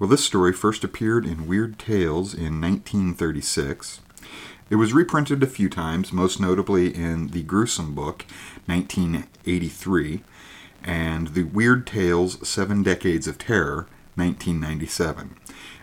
Well, 0.00 0.08
this 0.08 0.24
story 0.24 0.54
first 0.54 0.82
appeared 0.82 1.26
in 1.26 1.46
Weird 1.46 1.78
Tales 1.78 2.32
in 2.32 2.58
1936. 2.58 4.00
It 4.70 4.76
was 4.76 4.92
reprinted 4.92 5.42
a 5.42 5.48
few 5.48 5.68
times, 5.68 6.12
most 6.12 6.38
notably 6.38 6.94
in 6.94 7.28
the 7.28 7.42
Gruesome 7.42 7.92
Book, 7.92 8.24
1983, 8.66 10.22
and 10.84 11.28
the 11.28 11.42
Weird 11.42 11.88
Tales 11.88 12.48
Seven 12.48 12.84
Decades 12.84 13.26
of 13.26 13.36
Terror, 13.36 13.88
1997. 14.14 15.36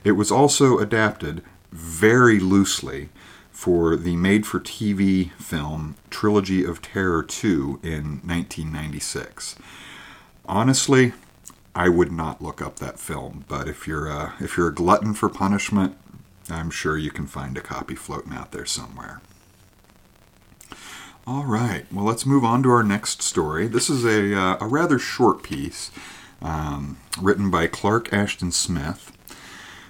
It 0.06 0.14
was 0.14 0.32
also 0.32 0.80
adapted 0.80 1.44
very 1.70 2.40
loosely 2.40 3.10
for 3.52 3.98
the 3.98 4.16
made 4.16 4.48
for 4.48 4.60
TV 4.62 5.34
film 5.34 5.96
Trilogy 6.10 6.64
of 6.64 6.82
Terror 6.82 7.24
2 7.24 7.82
in 7.84 8.22
1996. 8.24 9.56
Honestly, 10.46 11.12
I 11.76 11.90
would 11.90 12.14
not 12.14 12.42
look 12.42 12.62
up 12.62 12.78
that 12.78 13.00
film, 13.00 13.44
but 13.50 13.68
if 13.68 13.86
you're 13.86 14.08
a, 14.08 14.36
if 14.40 14.56
you're 14.56 14.70
a 14.70 14.74
glutton 14.74 15.14
for 15.14 15.28
punishment, 15.28 15.98
I'm 16.50 16.70
sure 16.70 16.98
you 16.98 17.12
can 17.12 17.28
find 17.28 17.58
a 17.58 17.62
copy 17.62 17.96
floating 17.96 18.34
out 18.34 18.52
there 18.52 18.66
somewhere. 18.66 19.22
All 21.26 21.46
right, 21.46 21.86
well, 21.92 22.06
let's 22.06 22.26
move 22.26 22.46
on 22.46 22.64
to 22.64 22.70
our 22.70 22.84
next 22.84 23.22
story. 23.22 23.68
This 23.68 23.90
is 23.90 24.06
a, 24.06 24.34
uh, 24.34 24.58
a 24.62 24.66
rather 24.66 24.98
short 24.98 25.44
piece 25.44 25.92
um, 26.42 26.98
written 27.22 27.52
by 27.52 27.68
Clark 27.68 28.14
Ashton 28.14 28.52
Smith. 28.52 29.12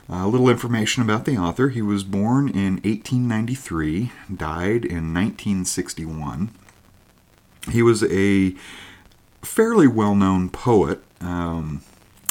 A 0.10 0.28
little 0.28 0.50
information 0.50 1.04
about 1.04 1.26
the 1.26 1.38
author. 1.38 1.70
He 1.70 1.82
was 1.82 2.04
born 2.04 2.48
in 2.48 2.76
1893, 2.76 4.12
died 4.34 4.86
in 4.86 5.14
1961. 5.14 6.50
He 7.70 7.82
was 7.82 8.04
a 8.06 8.56
fairly 9.42 9.88
well 9.88 10.16
known 10.16 10.50
poet 10.50 11.02
um, 11.22 11.82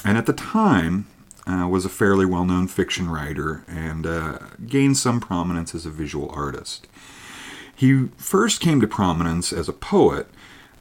and 0.04 0.16
at 0.16 0.26
the 0.26 0.32
time 0.32 1.06
uh, 1.46 1.66
was 1.68 1.84
a 1.84 1.90
fairly 1.90 2.26
well-known 2.26 2.68
fiction 2.68 3.08
writer 3.08 3.64
and 3.68 4.06
uh, 4.06 4.38
gained 4.66 4.96
some 4.96 5.20
prominence 5.20 5.74
as 5.74 5.86
a 5.86 5.90
visual 5.90 6.30
artist. 6.30 6.86
He 7.74 8.08
first 8.16 8.60
came 8.60 8.80
to 8.80 8.86
prominence 8.86 9.52
as 9.52 9.68
a 9.68 9.72
poet. 9.72 10.28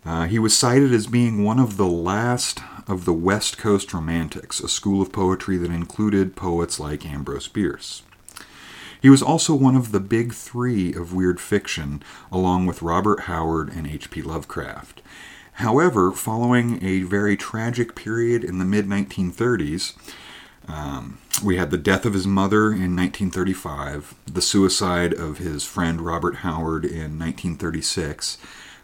Uh, 0.06 0.26
he 0.26 0.40
was 0.40 0.58
cited 0.58 0.94
as 0.94 1.08
being 1.08 1.44
one 1.44 1.60
of 1.60 1.78
the 1.78 1.88
last 1.88 2.62
of 2.88 3.06
the 3.06 3.14
West 3.14 3.58
Coast 3.58 3.94
Romantics, 3.94 4.60
a 4.60 4.70
school 4.70 5.02
of 5.02 5.12
poetry 5.12 5.58
that 5.58 5.72
included 5.72 6.36
poets 6.36 6.80
like 6.80 7.06
Ambrose 7.06 7.48
Bierce. 7.48 8.04
He 9.02 9.10
was 9.10 9.22
also 9.22 9.54
one 9.54 9.76
of 9.76 9.92
the 9.92 10.00
big 10.00 10.34
three 10.34 10.94
of 10.94 11.14
weird 11.14 11.40
fiction, 11.40 12.02
along 12.32 12.66
with 12.66 12.82
Robert 12.82 13.22
Howard 13.22 13.70
and 13.70 13.86
H.P. 13.86 14.22
Lovecraft. 14.22 15.02
However, 15.54 16.12
following 16.12 16.84
a 16.84 17.04
very 17.04 17.38
tragic 17.38 17.96
period 17.96 18.44
in 18.44 18.58
the 18.58 18.66
mid 18.66 18.88
1930s, 18.88 19.94
um, 20.68 21.20
we 21.44 21.58
had 21.58 21.72
the 21.72 21.78
death 21.78 22.06
of 22.06 22.14
his 22.14 22.26
mother 22.26 22.68
in 22.68 22.96
1935, 22.96 24.16
the 24.26 24.42
suicide 24.42 25.14
of 25.14 25.38
his 25.38 25.64
friend 25.64 26.02
Robert 26.02 26.38
Howard 26.38 26.86
in 26.86 27.20
1936, 27.20 28.38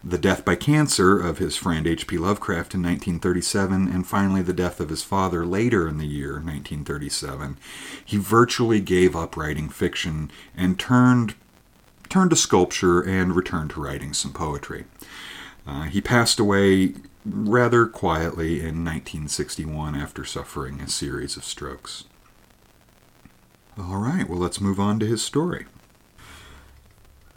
the 0.04 0.18
death 0.18 0.44
by 0.44 0.54
cancer 0.54 1.18
of 1.18 1.38
his 1.38 1.56
friend 1.56 1.86
H.P. 1.86 2.18
Lovecraft 2.18 2.74
in 2.74 2.82
1937, 2.82 3.88
and 3.88 4.06
finally 4.06 4.42
the 4.42 4.52
death 4.52 4.80
of 4.80 4.88
his 4.88 5.02
father 5.02 5.46
later 5.46 5.88
in 5.88 5.98
the 5.98 6.06
year 6.06 6.34
1937. 6.34 7.56
He 8.04 8.16
virtually 8.16 8.80
gave 8.80 9.16
up 9.16 9.36
writing 9.36 9.68
fiction 9.68 10.30
and 10.56 10.78
turned 10.78 11.34
turned 12.08 12.28
to 12.28 12.36
sculpture 12.36 13.00
and 13.00 13.34
returned 13.34 13.70
to 13.70 13.80
writing 13.80 14.12
some 14.12 14.34
poetry. 14.34 14.84
Uh, 15.66 15.84
he 15.84 16.00
passed 16.00 16.38
away 16.38 16.92
rather 17.24 17.86
quietly 17.86 18.60
in 18.60 18.84
1961 18.84 19.94
after 19.94 20.24
suffering 20.24 20.80
a 20.80 20.88
series 20.88 21.36
of 21.36 21.44
strokes. 21.44 22.04
All 23.78 23.98
right, 23.98 24.28
well, 24.28 24.38
let's 24.38 24.60
move 24.60 24.80
on 24.80 24.98
to 25.00 25.06
his 25.06 25.22
story. 25.22 25.66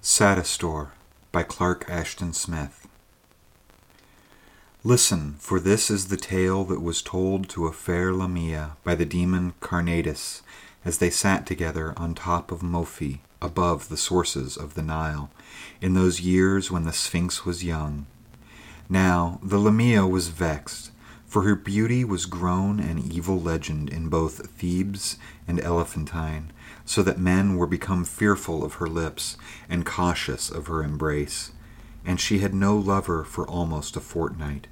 Sadastor 0.02 0.90
by 1.32 1.44
Clark 1.44 1.86
Ashton 1.90 2.34
Smith. 2.34 2.88
Listen, 4.84 5.36
for 5.40 5.60
this 5.60 5.90
is 5.90 6.08
the 6.08 6.18
tale 6.18 6.64
that 6.66 6.82
was 6.82 7.02
told 7.02 7.50
to 7.50 7.66
a 7.66 7.74
fair 7.74 8.14
Lamia 8.14 8.78
by 8.84 8.96
the 8.96 9.06
demon 9.06 9.54
Charnadis 9.60 10.42
as 10.84 11.00
they 11.00 11.10
sat 11.10 11.48
together 11.48 11.94
on 11.98 12.14
top 12.14 12.52
of 12.52 12.62
Mophi 12.62 13.20
above 13.42 13.90
the 13.90 13.98
sources 13.98 14.58
of 14.58 14.76
the 14.76 14.84
Nile 14.84 15.32
in 15.82 15.96
those 15.96 16.22
years 16.22 16.70
when 16.70 16.84
the 16.84 16.94
Sphinx 16.94 17.46
was 17.46 17.64
young 17.64 18.06
now 18.90 19.40
the 19.42 19.58
Lamia 19.58 20.06
was 20.06 20.30
vexed, 20.30 20.92
for 21.26 21.42
her 21.42 21.56
beauty 21.56 22.06
was 22.06 22.26
grown 22.26 22.80
an 22.80 23.00
evil 23.00 23.40
legend 23.40 23.90
in 23.90 24.08
both 24.10 24.48
Thebes 24.52 25.18
and 25.48 25.60
Elephantine, 25.60 26.52
so 26.86 27.04
that 27.04 27.20
men 27.20 27.58
were 27.58 27.68
become 27.68 28.06
fearful 28.06 28.64
of 28.64 28.76
her 28.76 28.88
lips 28.88 29.38
and 29.68 29.86
cautious 29.86 30.50
of 30.50 30.68
her 30.68 30.84
embrace, 30.84 31.52
and 32.06 32.20
she 32.20 32.40
had 32.40 32.54
no 32.54 32.78
lover 32.78 33.24
for 33.24 33.48
almost 33.48 33.98
a 33.98 34.00
fortnight. 34.00 34.68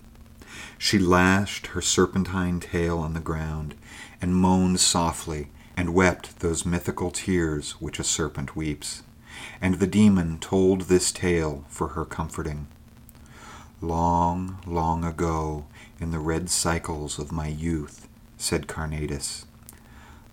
She 0.78 1.00
lashed 1.00 1.68
her 1.68 1.82
serpentine 1.82 2.60
tail 2.60 3.00
on 3.00 3.14
the 3.14 3.20
ground, 3.20 3.76
and 4.22 4.36
moaned 4.36 4.80
softly, 4.80 5.50
and 5.76 5.94
wept 5.94 6.40
those 6.40 6.66
mythical 6.66 7.10
tears 7.10 7.72
which 7.82 8.00
a 8.00 8.04
serpent 8.04 8.56
weeps. 8.56 9.04
And 9.60 9.76
the 9.76 9.88
demon 9.88 10.38
told 10.40 10.82
this 10.82 11.12
tale 11.12 11.66
for 11.68 11.90
her 11.90 12.06
comforting. 12.06 12.68
Long, 13.84 14.60
long 14.66 15.04
ago, 15.04 15.66
in 16.00 16.12
the 16.12 16.20
red 16.20 16.50
cycles 16.50 17.20
of 17.20 17.34
my 17.34 17.48
youth, 17.48 18.08
said 18.38 18.66
Charnadis, 18.66 19.44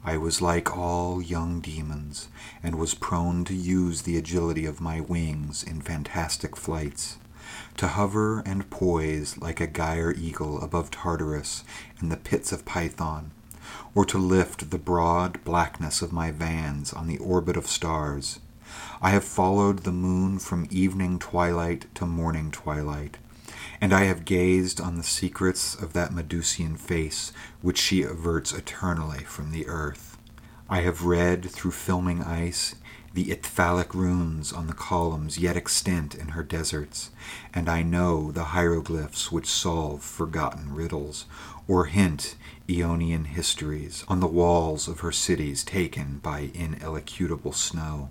I 0.04 0.18
was 0.18 0.40
like 0.40 0.76
all 0.76 1.20
young 1.20 1.60
demons, 1.60 2.28
and 2.62 2.76
was 2.76 2.94
prone 2.94 3.44
to 3.46 3.52
use 3.52 4.02
the 4.02 4.16
agility 4.16 4.66
of 4.66 4.80
my 4.80 5.00
wings 5.00 5.64
in 5.64 5.80
fantastic 5.80 6.54
flights, 6.56 7.16
to 7.76 7.88
hover 7.88 8.38
and 8.46 8.70
poise 8.70 9.36
like 9.38 9.60
a 9.60 9.66
gier-eagle 9.66 10.62
above 10.62 10.92
Tartarus 10.92 11.64
and 11.98 12.12
the 12.12 12.16
pits 12.16 12.52
of 12.52 12.64
Python, 12.64 13.32
or 13.96 14.04
to 14.04 14.18
lift 14.18 14.70
the 14.70 14.78
broad 14.78 15.42
blackness 15.42 16.02
of 16.02 16.12
my 16.12 16.30
vans 16.30 16.92
on 16.92 17.08
the 17.08 17.18
orbit 17.18 17.56
of 17.56 17.66
stars. 17.66 18.38
I 19.02 19.10
have 19.10 19.24
followed 19.24 19.80
the 19.80 19.90
moon 19.90 20.38
from 20.38 20.68
evening 20.70 21.18
twilight 21.18 21.92
to 21.96 22.06
morning 22.06 22.52
twilight 22.52 23.18
and 23.80 23.94
I 23.94 24.04
have 24.04 24.24
gazed 24.24 24.80
on 24.80 24.96
the 24.96 25.02
secrets 25.02 25.74
of 25.74 25.92
that 25.94 26.12
Medusian 26.12 26.76
face 26.76 27.32
which 27.62 27.78
she 27.78 28.02
averts 28.02 28.52
eternally 28.52 29.24
from 29.24 29.50
the 29.50 29.66
earth. 29.66 30.18
I 30.68 30.82
have 30.82 31.04
read 31.04 31.50
through 31.50 31.72
filming 31.72 32.22
ice 32.22 32.74
the 33.12 33.30
ithyphallic 33.30 33.92
runes 33.92 34.52
on 34.52 34.68
the 34.68 34.72
columns 34.72 35.36
yet 35.36 35.56
extant 35.56 36.14
in 36.14 36.28
her 36.28 36.44
deserts, 36.44 37.10
and 37.52 37.68
I 37.68 37.82
know 37.82 38.30
the 38.30 38.44
hieroglyphs 38.44 39.32
which 39.32 39.46
solve 39.48 40.02
forgotten 40.02 40.72
riddles, 40.72 41.26
or 41.66 41.86
hint 41.86 42.36
Aeonian 42.68 43.26
histories 43.26 44.04
on 44.06 44.20
the 44.20 44.28
walls 44.28 44.86
of 44.86 45.00
her 45.00 45.10
cities 45.10 45.64
taken 45.64 46.18
by 46.22 46.50
inelucutable 46.54 47.54
snow. 47.54 48.10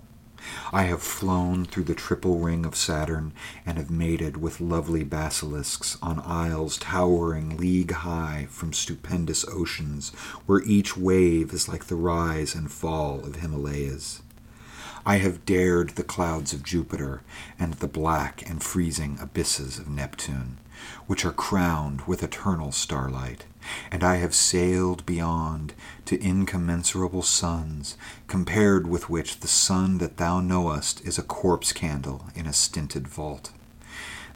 I 0.72 0.84
have 0.84 1.02
flown 1.02 1.64
through 1.64 1.84
the 1.84 1.94
triple 1.94 2.38
ring 2.38 2.64
of 2.64 2.76
Saturn, 2.76 3.32
and 3.66 3.78
have 3.78 3.90
mated 3.90 4.36
with 4.36 4.60
lovely 4.60 5.04
basilisks 5.04 5.98
on 6.02 6.20
isles 6.20 6.78
towering 6.78 7.56
league 7.56 7.92
high 7.92 8.46
from 8.50 8.72
stupendous 8.72 9.44
oceans, 9.48 10.10
where 10.46 10.62
each 10.62 10.96
wave 10.96 11.52
is 11.52 11.68
like 11.68 11.86
the 11.86 11.96
rise 11.96 12.54
and 12.54 12.70
fall 12.70 13.20
of 13.24 13.36
Himalayas. 13.36 14.22
I 15.04 15.16
have 15.16 15.46
dared 15.46 15.90
the 15.90 16.04
clouds 16.04 16.52
of 16.52 16.62
Jupiter 16.62 17.22
and 17.58 17.74
the 17.74 17.88
black 17.88 18.48
and 18.48 18.62
freezing 18.62 19.18
abysses 19.20 19.78
of 19.78 19.88
Neptune, 19.88 20.58
which 21.06 21.24
are 21.24 21.32
crowned 21.32 22.02
with 22.02 22.22
eternal 22.22 22.72
starlight, 22.72 23.44
and 23.90 24.02
I 24.02 24.16
have 24.16 24.34
sailed 24.34 25.04
beyond 25.06 25.74
to 26.06 26.20
incommensurable 26.22 27.22
suns, 27.22 27.96
compared 28.26 28.86
with 28.86 29.10
which 29.10 29.40
the 29.40 29.48
sun 29.48 29.98
that 29.98 30.16
thou 30.16 30.40
knowest 30.40 31.04
is 31.04 31.18
a 31.18 31.22
corpse 31.22 31.72
candle 31.72 32.26
in 32.34 32.46
a 32.46 32.52
stinted 32.52 33.06
vault. 33.08 33.50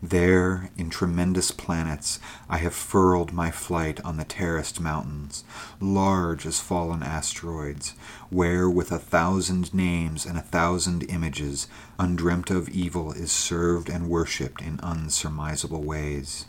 There, 0.07 0.69
in 0.77 0.91
tremendous 0.91 1.51
planets, 1.51 2.21
I 2.47 2.59
have 2.59 2.75
furled 2.75 3.33
my 3.33 3.51
flight 3.51 4.05
on 4.05 4.19
the 4.19 4.25
terraced 4.25 4.79
mountains, 4.79 5.45
large 5.81 6.45
as 6.45 6.61
fallen 6.61 7.03
asteroids, 7.03 7.95
where 8.29 8.69
with 8.69 8.93
a 8.93 8.99
thousand 8.99 9.73
names 9.73 10.27
and 10.27 10.37
a 10.37 10.43
thousand 10.43 11.05
images, 11.05 11.69
undreamt 11.99 12.51
of 12.51 12.69
evil 12.69 13.13
is 13.13 13.33
served 13.33 13.89
and 13.89 14.11
worshipped 14.11 14.61
in 14.61 14.79
unsurmisable 14.81 15.83
ways. 15.83 16.45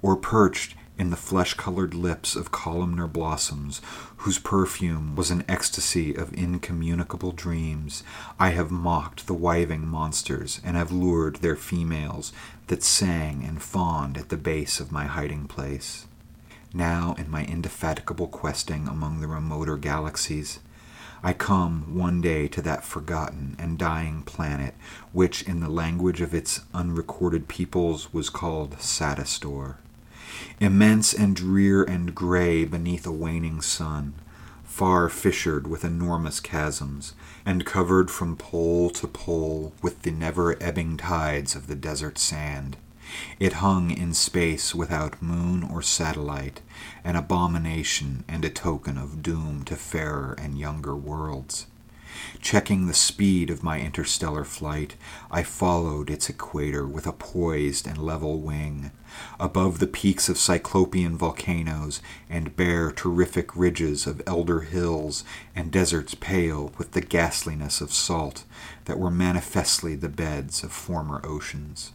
Or 0.00 0.16
perched 0.16 0.74
in 0.96 1.10
the 1.10 1.16
flesh 1.16 1.54
colored 1.54 1.94
lips 1.94 2.34
of 2.34 2.50
columnar 2.50 3.06
blossoms, 3.06 3.80
whose 4.18 4.38
perfume 4.38 5.14
was 5.14 5.30
an 5.30 5.44
ecstasy 5.46 6.14
of 6.14 6.32
incommunicable 6.32 7.32
dreams, 7.32 8.02
I 8.40 8.50
have 8.50 8.70
mocked 8.70 9.26
the 9.26 9.34
wiving 9.34 9.86
monsters 9.86 10.60
and 10.64 10.76
have 10.76 10.90
lured 10.90 11.36
their 11.36 11.54
females 11.54 12.32
that 12.68 12.82
sang 12.82 13.44
and 13.44 13.60
fawned 13.60 14.16
at 14.16 14.28
the 14.28 14.36
base 14.36 14.80
of 14.80 14.92
my 14.92 15.04
hiding 15.04 15.46
place. 15.46 16.06
Now, 16.72 17.14
in 17.18 17.30
my 17.30 17.44
indefatigable 17.44 18.28
questing 18.28 18.86
among 18.88 19.20
the 19.20 19.26
remoter 19.26 19.76
galaxies, 19.76 20.60
I 21.22 21.32
come 21.32 21.96
one 21.96 22.20
day 22.20 22.46
to 22.48 22.62
that 22.62 22.84
forgotten 22.84 23.56
and 23.58 23.78
dying 23.78 24.22
planet, 24.22 24.74
which, 25.12 25.42
in 25.42 25.60
the 25.60 25.68
language 25.68 26.20
of 26.20 26.32
its 26.32 26.60
unrecorded 26.72 27.48
peoples, 27.48 28.12
was 28.12 28.30
called 28.30 28.76
Sadastor 28.78 29.76
immense 30.60 31.12
and 31.12 31.36
drear 31.36 31.82
and 31.82 32.14
gray 32.14 32.64
beneath 32.64 33.06
a 33.06 33.12
waning 33.12 33.60
sun, 33.60 34.14
far 34.78 35.08
fissured 35.08 35.66
with 35.66 35.84
enormous 35.84 36.40
chasms, 36.40 37.12
and 37.44 37.66
covered 37.66 38.12
from 38.12 38.36
pole 38.36 38.88
to 38.88 39.08
pole 39.08 39.72
with 39.82 40.02
the 40.02 40.10
never 40.12 40.56
ebbing 40.62 40.96
tides 40.96 41.56
of 41.56 41.66
the 41.66 41.74
desert 41.74 42.16
sand. 42.16 42.76
It 43.40 43.54
hung 43.54 43.90
in 43.90 44.14
space 44.14 44.76
without 44.76 45.20
moon 45.20 45.64
or 45.64 45.82
satellite, 45.82 46.60
an 47.02 47.16
abomination 47.16 48.22
and 48.28 48.44
a 48.44 48.50
token 48.50 48.96
of 48.96 49.20
doom 49.20 49.64
to 49.64 49.74
fairer 49.74 50.36
and 50.38 50.56
younger 50.56 50.94
worlds. 50.94 51.66
Checking 52.40 52.86
the 52.86 52.94
speed 52.94 53.50
of 53.50 53.62
my 53.62 53.80
interstellar 53.80 54.44
flight, 54.44 54.96
I 55.30 55.42
followed 55.42 56.10
its 56.10 56.28
equator 56.28 56.86
with 56.86 57.06
a 57.06 57.12
poised 57.12 57.86
and 57.86 57.98
level 57.98 58.40
wing. 58.40 58.90
Above 59.40 59.78
the 59.78 59.86
peaks 59.86 60.28
of 60.28 60.38
cyclopean 60.38 61.16
volcanoes 61.16 62.00
and 62.28 62.56
bare, 62.56 62.90
terrific 62.90 63.56
ridges 63.56 64.06
of 64.06 64.22
elder 64.26 64.60
hills 64.60 65.24
and 65.54 65.70
deserts 65.70 66.14
pale 66.14 66.72
with 66.78 66.92
the 66.92 67.00
ghastliness 67.00 67.80
of 67.80 67.92
salt 67.92 68.44
that 68.84 68.98
were 68.98 69.10
manifestly 69.10 69.94
the 69.94 70.08
beds 70.08 70.62
of 70.62 70.72
former 70.72 71.20
oceans. 71.24 71.92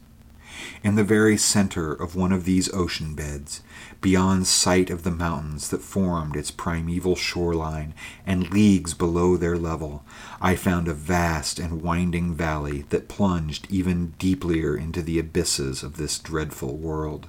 In 0.83 0.95
the 0.95 1.03
very 1.03 1.37
center 1.37 1.93
of 1.93 2.15
one 2.15 2.31
of 2.31 2.45
these 2.45 2.71
ocean 2.73 3.15
beds, 3.15 3.61
beyond 4.01 4.47
sight 4.47 4.89
of 4.89 5.03
the 5.03 5.11
mountains 5.11 5.69
that 5.69 5.81
formed 5.81 6.35
its 6.35 6.51
primeval 6.51 7.15
shoreline 7.15 7.93
and 8.25 8.51
leagues 8.51 8.93
below 8.93 9.37
their 9.37 9.57
level, 9.57 10.03
I 10.41 10.55
found 10.55 10.87
a 10.87 10.93
vast 10.93 11.57
and 11.57 11.81
winding 11.81 12.35
valley 12.35 12.85
that 12.89 13.07
plunged 13.07 13.65
even 13.69 14.13
deeper 14.19 14.75
into 14.75 15.01
the 15.01 15.19
abysses 15.19 15.83
of 15.83 15.95
this 15.95 16.19
dreadful 16.19 16.75
world. 16.75 17.27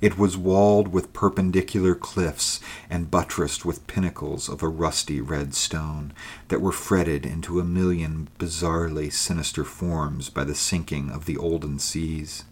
It 0.00 0.16
was 0.16 0.36
walled 0.36 0.88
with 0.88 1.12
perpendicular 1.12 1.94
cliffs 1.94 2.58
and 2.88 3.10
buttressed 3.10 3.66
with 3.66 3.86
pinnacles 3.86 4.48
of 4.48 4.62
a 4.62 4.68
rusty 4.68 5.20
red 5.20 5.52
stone 5.52 6.14
that 6.48 6.62
were 6.62 6.72
fretted 6.72 7.26
into 7.26 7.60
a 7.60 7.64
million 7.64 8.30
bizarrely 8.38 9.12
sinister 9.12 9.64
forms 9.64 10.30
by 10.30 10.44
the 10.44 10.54
sinking 10.54 11.10
of 11.10 11.26
the 11.26 11.36
olden 11.36 11.78
seas. 11.78 12.44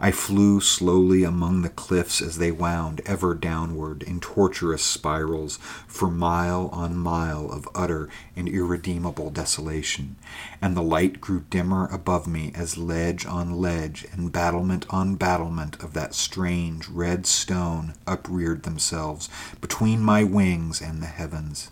I 0.00 0.10
flew 0.10 0.60
slowly 0.60 1.24
among 1.24 1.62
the 1.62 1.68
cliffs 1.68 2.22
as 2.22 2.38
they 2.38 2.50
wound 2.50 3.00
ever 3.04 3.34
downward 3.34 4.02
in 4.02 4.20
tortuous 4.20 4.82
spirals 4.82 5.58
for 5.86 6.10
mile 6.10 6.68
on 6.72 6.96
mile 6.96 7.50
of 7.50 7.68
utter 7.74 8.08
and 8.34 8.48
irredeemable 8.48 9.30
desolation, 9.30 10.16
and 10.62 10.76
the 10.76 10.82
light 10.82 11.20
grew 11.20 11.44
dimmer 11.50 11.86
above 11.88 12.26
me 12.26 12.52
as 12.54 12.78
ledge 12.78 13.26
on 13.26 13.58
ledge 13.58 14.06
and 14.12 14.32
battlement 14.32 14.86
on 14.90 15.16
battlement 15.16 15.82
of 15.82 15.92
that 15.92 16.14
strange 16.14 16.88
red 16.88 17.26
stone 17.26 17.94
upreared 18.06 18.62
themselves 18.62 19.28
between 19.60 20.02
my 20.02 20.24
wings 20.24 20.80
and 20.80 21.02
the 21.02 21.06
heavens. 21.06 21.70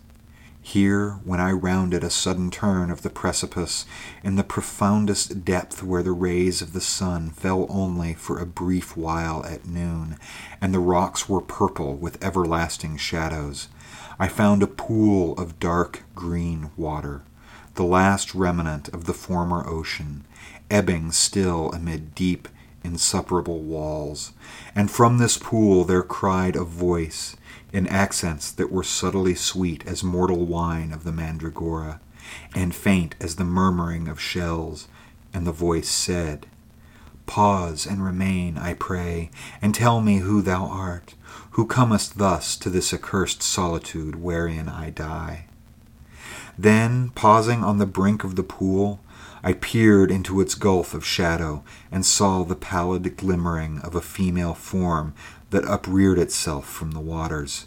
Here, 0.68 1.12
when 1.24 1.40
I 1.40 1.52
rounded 1.52 2.04
a 2.04 2.10
sudden 2.10 2.50
turn 2.50 2.90
of 2.90 3.00
the 3.00 3.08
precipice, 3.08 3.86
in 4.22 4.36
the 4.36 4.44
profoundest 4.44 5.42
depth 5.42 5.82
where 5.82 6.02
the 6.02 6.12
rays 6.12 6.60
of 6.60 6.74
the 6.74 6.82
sun 6.82 7.30
fell 7.30 7.66
only 7.70 8.12
for 8.12 8.38
a 8.38 8.44
brief 8.44 8.94
while 8.94 9.42
at 9.46 9.66
noon, 9.66 10.18
and 10.60 10.74
the 10.74 10.78
rocks 10.78 11.26
were 11.26 11.40
purple 11.40 11.96
with 11.96 12.22
everlasting 12.22 12.98
shadows, 12.98 13.68
I 14.18 14.28
found 14.28 14.62
a 14.62 14.66
pool 14.66 15.32
of 15.38 15.58
dark 15.58 16.02
green 16.14 16.70
water, 16.76 17.22
the 17.76 17.84
last 17.84 18.34
remnant 18.34 18.88
of 18.90 19.06
the 19.06 19.14
former 19.14 19.66
ocean, 19.66 20.26
ebbing 20.70 21.12
still 21.12 21.72
amid 21.72 22.14
deep, 22.14 22.46
insuperable 22.84 23.62
walls, 23.62 24.34
and 24.74 24.90
from 24.90 25.16
this 25.16 25.38
pool 25.38 25.84
there 25.84 26.02
cried 26.02 26.56
a 26.56 26.62
voice 26.62 27.36
in 27.72 27.86
accents 27.86 28.50
that 28.50 28.72
were 28.72 28.84
subtly 28.84 29.34
sweet 29.34 29.86
as 29.86 30.02
mortal 30.02 30.44
wine 30.44 30.92
of 30.92 31.04
the 31.04 31.12
mandragora, 31.12 32.00
and 32.54 32.74
faint 32.74 33.14
as 33.20 33.36
the 33.36 33.44
murmuring 33.44 34.08
of 34.08 34.20
shells, 34.20 34.88
and 35.32 35.46
the 35.46 35.52
voice 35.52 35.88
said, 35.88 36.46
Pause 37.26 37.86
and 37.86 38.04
remain, 38.04 38.56
I 38.56 38.72
pray, 38.72 39.30
and 39.60 39.74
tell 39.74 40.00
me 40.00 40.18
who 40.18 40.40
thou 40.40 40.66
art, 40.66 41.14
who 41.50 41.66
comest 41.66 42.16
thus 42.16 42.56
to 42.56 42.70
this 42.70 42.94
accursed 42.94 43.42
solitude 43.42 44.16
wherein 44.16 44.68
I 44.68 44.90
die. 44.90 45.44
Then, 46.56 47.10
pausing 47.10 47.62
on 47.62 47.78
the 47.78 47.86
brink 47.86 48.24
of 48.24 48.34
the 48.34 48.42
pool, 48.42 49.00
I 49.44 49.52
peered 49.52 50.10
into 50.10 50.40
its 50.40 50.54
gulf 50.54 50.94
of 50.94 51.04
shadow 51.04 51.62
and 51.92 52.04
saw 52.04 52.42
the 52.42 52.56
pallid 52.56 53.16
glimmering 53.16 53.78
of 53.80 53.94
a 53.94 54.00
female 54.00 54.54
form 54.54 55.14
that 55.50 55.64
upreared 55.64 56.18
itself 56.18 56.68
from 56.68 56.92
the 56.92 57.00
waters, 57.00 57.66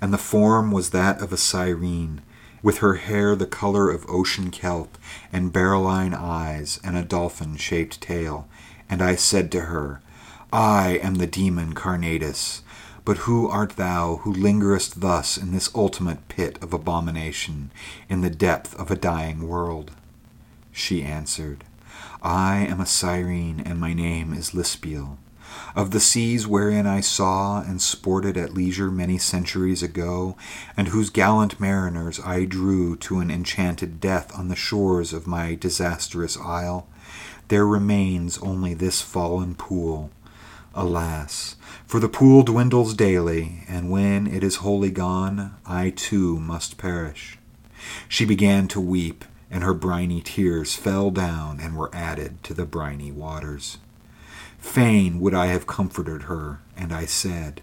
and 0.00 0.12
the 0.12 0.18
form 0.18 0.70
was 0.70 0.90
that 0.90 1.20
of 1.20 1.32
a 1.32 1.36
Cyrene, 1.36 2.20
with 2.62 2.78
her 2.78 2.94
hair 2.94 3.34
the 3.34 3.46
color 3.46 3.90
of 3.90 4.08
ocean 4.08 4.50
kelp, 4.50 4.98
and 5.32 5.52
beryline 5.52 6.14
eyes, 6.14 6.80
and 6.84 6.96
a 6.96 7.04
dolphin 7.04 7.56
shaped 7.56 8.00
tail. 8.00 8.48
And 8.88 9.00
I 9.00 9.14
said 9.14 9.50
to 9.52 9.62
her, 9.62 10.02
I 10.52 10.98
am 11.02 11.16
the 11.16 11.26
demon 11.26 11.74
Charnadis. 11.74 12.62
But 13.04 13.18
who 13.18 13.48
art 13.48 13.76
thou 13.76 14.16
who 14.16 14.34
lingerest 14.34 15.00
thus 15.00 15.38
in 15.38 15.52
this 15.52 15.70
ultimate 15.74 16.28
pit 16.28 16.58
of 16.62 16.74
abomination, 16.74 17.70
in 18.08 18.20
the 18.20 18.30
depth 18.30 18.74
of 18.74 18.90
a 18.90 18.96
dying 18.96 19.48
world? 19.48 19.92
She 20.70 21.02
answered, 21.02 21.64
I 22.22 22.58
am 22.58 22.80
a 22.80 22.86
Cyrene, 22.86 23.60
and 23.64 23.80
my 23.80 23.94
name 23.94 24.34
is 24.34 24.50
Lispiel 24.50 25.16
of 25.74 25.90
the 25.90 26.00
seas 26.00 26.46
wherein 26.46 26.86
I 26.86 27.00
saw 27.00 27.62
and 27.62 27.80
sported 27.80 28.36
at 28.36 28.54
leisure 28.54 28.90
many 28.90 29.18
centuries 29.18 29.82
ago, 29.82 30.36
and 30.76 30.88
whose 30.88 31.10
gallant 31.10 31.60
mariners 31.60 32.20
I 32.20 32.44
drew 32.44 32.96
to 32.96 33.20
an 33.20 33.30
enchanted 33.30 34.00
death 34.00 34.36
on 34.38 34.48
the 34.48 34.56
shores 34.56 35.12
of 35.12 35.26
my 35.26 35.54
disastrous 35.54 36.36
isle, 36.36 36.88
there 37.48 37.66
remains 37.66 38.38
only 38.38 38.74
this 38.74 39.00
fallen 39.00 39.54
pool. 39.54 40.10
Alas, 40.74 41.56
for 41.84 41.98
the 41.98 42.08
pool 42.08 42.44
dwindles 42.44 42.94
daily, 42.94 43.64
and 43.68 43.90
when 43.90 44.28
it 44.28 44.44
is 44.44 44.56
wholly 44.56 44.90
gone, 44.90 45.56
I 45.66 45.90
too 45.90 46.38
must 46.38 46.78
perish. 46.78 47.38
She 48.08 48.24
began 48.24 48.68
to 48.68 48.80
weep, 48.80 49.24
and 49.50 49.64
her 49.64 49.74
briny 49.74 50.20
tears 50.20 50.76
fell 50.76 51.10
down 51.10 51.58
and 51.60 51.76
were 51.76 51.90
added 51.92 52.44
to 52.44 52.54
the 52.54 52.66
briny 52.66 53.10
waters. 53.10 53.78
Fain 54.60 55.20
would 55.20 55.34
I 55.34 55.46
have 55.46 55.66
comforted 55.66 56.22
her, 56.24 56.60
and 56.76 56.92
I 56.92 57.06
said, 57.06 57.60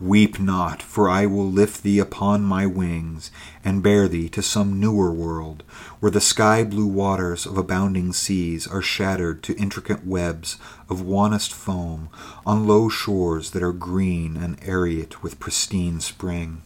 Weep 0.00 0.40
not, 0.40 0.82
for 0.82 1.08
I 1.08 1.24
will 1.24 1.48
lift 1.48 1.84
thee 1.84 2.00
upon 2.00 2.42
my 2.42 2.66
wings, 2.66 3.30
and 3.64 3.82
bear 3.82 4.08
thee 4.08 4.28
to 4.30 4.42
some 4.42 4.80
newer 4.80 5.12
world, 5.12 5.62
where 6.00 6.10
the 6.10 6.20
sky 6.20 6.64
blue 6.64 6.86
waters 6.86 7.46
of 7.46 7.56
abounding 7.56 8.12
seas 8.12 8.66
are 8.66 8.82
shattered 8.82 9.42
to 9.44 9.56
intricate 9.56 10.04
webs 10.04 10.58
of 10.90 11.00
wannest 11.00 11.52
foam 11.52 12.08
on 12.44 12.66
low 12.66 12.88
shores 12.88 13.52
that 13.52 13.62
are 13.62 13.72
green 13.72 14.36
and 14.36 14.60
aerate 14.62 15.22
with 15.22 15.38
pristine 15.38 16.00
spring. 16.00 16.62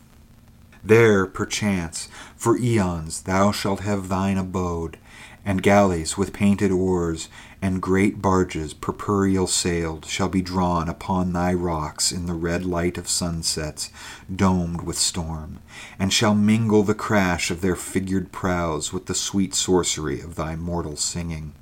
There, 0.82 1.26
perchance, 1.26 2.08
for 2.34 2.56
aeons 2.56 3.22
thou 3.22 3.52
shalt 3.52 3.80
have 3.80 4.08
thine 4.08 4.38
abode, 4.38 4.96
and 5.44 5.62
galleys 5.62 6.16
with 6.16 6.32
painted 6.32 6.70
oars 6.70 7.28
and 7.60 7.82
great 7.82 8.22
barges 8.22 8.72
purpureal 8.72 9.46
sailed 9.46 10.04
shall 10.04 10.28
be 10.28 10.42
drawn 10.42 10.88
upon 10.88 11.32
thy 11.32 11.52
rocks 11.52 12.12
in 12.12 12.26
the 12.26 12.34
red 12.34 12.64
light 12.64 12.96
of 12.96 13.08
sunsets, 13.08 13.90
domed 14.34 14.82
with 14.82 14.96
storm, 14.96 15.58
and 15.98 16.12
shall 16.12 16.34
mingle 16.34 16.82
the 16.82 16.94
crash 16.94 17.50
of 17.50 17.60
their 17.60 17.76
figured 17.76 18.30
prows 18.30 18.92
with 18.92 19.06
the 19.06 19.14
sweet 19.14 19.54
sorcery 19.54 20.20
of 20.20 20.36
thy 20.36 20.54
mortal 20.54 20.96
singing. 20.96 21.52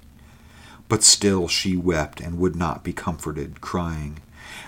But 0.89 1.03
still 1.03 1.49
she 1.49 1.77
wept 1.77 2.21
and 2.21 2.39
would 2.39 2.57
not 2.57 2.85
be 2.85 2.93
comforted, 2.93 3.61
crying, 3.61 4.21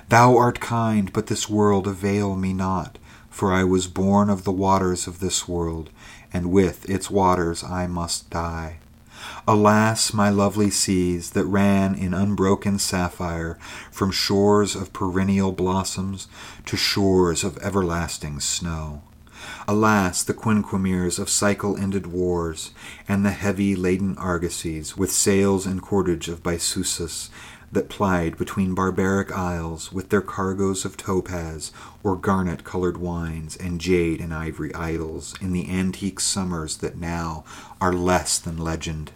Thou 0.08 0.36
art 0.36 0.60
kind, 0.60 1.12
but 1.12 1.26
this 1.26 1.48
world 1.48 1.86
avail 1.86 2.34
me 2.34 2.52
not, 2.52 2.98
for 3.28 3.52
I 3.52 3.64
was 3.64 3.86
born 3.86 4.30
of 4.30 4.44
the 4.44 4.52
waters 4.52 5.06
of 5.06 5.20
this 5.20 5.46
world, 5.46 5.90
and 6.32 6.50
with 6.50 6.88
its 6.88 7.10
waters 7.10 7.62
I 7.62 7.86
must 7.86 8.30
die. 8.30 8.78
Alas, 9.46 10.12
my 10.12 10.30
lovely 10.30 10.70
seas, 10.70 11.30
that 11.30 11.44
ran 11.44 11.94
in 11.94 12.14
unbroken 12.14 12.78
sapphire 12.78 13.58
from 13.90 14.10
shores 14.10 14.74
of 14.74 14.92
perennial 14.92 15.52
blossoms 15.52 16.28
to 16.66 16.76
shores 16.76 17.44
of 17.44 17.58
everlasting 17.58 18.40
snow. 18.40 19.02
Alas, 19.66 20.22
the 20.22 20.34
quinqueremes 20.34 21.18
of 21.18 21.30
cycle 21.30 21.76
ended 21.76 22.06
wars, 22.06 22.72
and 23.08 23.24
the 23.24 23.30
heavy 23.30 23.76
laden 23.76 24.16
argosies 24.16 24.96
with 24.96 25.12
sails 25.12 25.66
and 25.66 25.82
cordage 25.82 26.28
of 26.28 26.42
byssus 26.42 27.28
that 27.72 27.88
plied 27.88 28.36
between 28.36 28.74
barbaric 28.74 29.30
isles 29.30 29.92
with 29.92 30.08
their 30.08 30.20
cargoes 30.20 30.84
of 30.84 30.96
topaz 30.96 31.72
or 32.02 32.16
garnet 32.16 32.64
colored 32.64 32.96
wines 32.96 33.56
and 33.56 33.80
jade 33.80 34.20
and 34.20 34.32
ivory 34.32 34.74
idols 34.74 35.34
in 35.40 35.52
the 35.52 35.70
antique 35.70 36.20
summers 36.20 36.78
that 36.78 36.96
now 36.96 37.44
are 37.80 37.92
less 37.92 38.38
than 38.38 38.56
legend. 38.56 39.12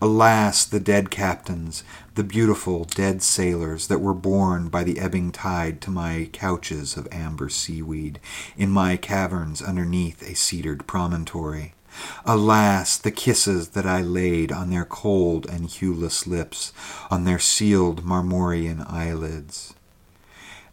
Alas, 0.00 0.66
the 0.66 0.80
dead 0.80 1.10
captains, 1.10 1.82
the 2.16 2.24
beautiful 2.24 2.84
dead 2.84 3.22
sailors 3.22 3.86
that 3.86 4.00
were 4.00 4.12
borne 4.12 4.68
by 4.68 4.84
the 4.84 4.98
ebbing 4.98 5.32
tide 5.32 5.80
to 5.80 5.90
my 5.90 6.28
couches 6.34 6.98
of 6.98 7.08
amber 7.10 7.48
seaweed, 7.48 8.20
in 8.58 8.70
my 8.70 8.98
caverns 8.98 9.62
underneath 9.62 10.20
a 10.22 10.34
cedared 10.34 10.86
promontory. 10.86 11.72
Alas, 12.24 12.96
the 12.98 13.10
kisses 13.10 13.68
that 13.68 13.86
I 13.86 14.02
laid 14.02 14.52
on 14.52 14.70
their 14.70 14.84
cold 14.84 15.46
and 15.46 15.66
hueless 15.66 16.26
lips, 16.26 16.72
on 17.10 17.24
their 17.24 17.38
sealed 17.38 18.04
marmorean 18.04 18.84
eyelids. 18.86 19.74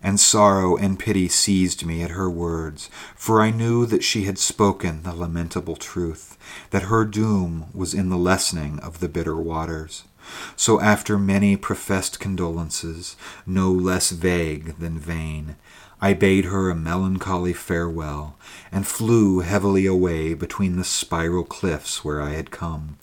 And 0.01 0.19
sorrow 0.19 0.75
and 0.75 0.99
pity 0.99 1.29
seized 1.29 1.85
me 1.85 2.03
at 2.03 2.11
her 2.11 2.29
words, 2.29 2.89
for 3.15 3.41
I 3.41 3.51
knew 3.51 3.85
that 3.85 4.03
she 4.03 4.25
had 4.25 4.37
spoken 4.37 5.03
the 5.03 5.13
lamentable 5.13 5.77
truth, 5.77 6.37
that 6.71 6.83
her 6.83 7.05
doom 7.05 7.67
was 7.73 7.93
in 7.93 8.09
the 8.09 8.17
lessening 8.17 8.79
of 8.79 8.99
the 8.99 9.07
bitter 9.07 9.37
waters. 9.37 10.03
So 10.55 10.79
after 10.79 11.17
many 11.17 11.55
professed 11.55 12.19
condolences, 12.19 13.15
no 13.45 13.71
less 13.71 14.11
vague 14.11 14.77
than 14.79 14.97
vain, 14.99 15.55
I 16.01 16.13
bade 16.13 16.45
her 16.45 16.69
a 16.69 16.75
melancholy 16.75 17.53
farewell, 17.53 18.37
and 18.71 18.85
flew 18.85 19.39
heavily 19.39 19.85
away 19.85 20.33
between 20.33 20.75
the 20.75 20.83
spiral 20.83 21.45
cliffs 21.45 22.03
where 22.03 22.21
I 22.21 22.31
had 22.31 22.51
come, 22.51 22.97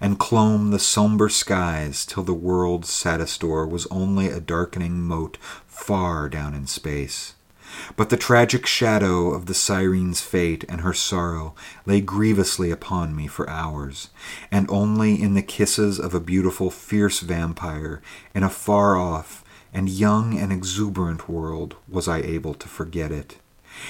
and 0.00 0.20
clomb 0.20 0.70
the 0.70 0.78
sombre 0.78 1.30
skies 1.30 2.06
till 2.06 2.22
the 2.22 2.32
world's 2.32 2.90
Sadastor 2.90 3.68
was 3.68 3.88
only 3.90 4.28
a 4.28 4.38
darkening 4.38 5.00
mote 5.00 5.36
far 5.66 6.28
down 6.28 6.54
in 6.54 6.68
space. 6.68 7.34
But 7.96 8.10
the 8.10 8.16
tragic 8.16 8.66
shadow 8.66 9.30
of 9.30 9.46
the 9.46 9.54
Syrene's 9.54 10.20
fate 10.20 10.64
and 10.68 10.80
her 10.80 10.92
sorrow 10.92 11.54
lay 11.86 12.00
grievously 12.00 12.70
upon 12.70 13.14
me 13.14 13.26
for 13.26 13.48
hours, 13.48 14.10
and 14.50 14.66
only 14.70 15.20
in 15.20 15.34
the 15.34 15.42
kisses 15.42 15.98
of 15.98 16.14
a 16.14 16.20
beautiful, 16.20 16.70
fierce 16.70 17.20
vampire 17.20 18.02
in 18.34 18.42
a 18.42 18.50
far 18.50 18.96
off 18.96 19.44
and 19.74 19.88
young 19.88 20.38
and 20.38 20.52
exuberant 20.52 21.28
world 21.28 21.74
was 21.88 22.06
I 22.06 22.18
able 22.18 22.54
to 22.54 22.68
forget 22.68 23.10
it. 23.10 23.38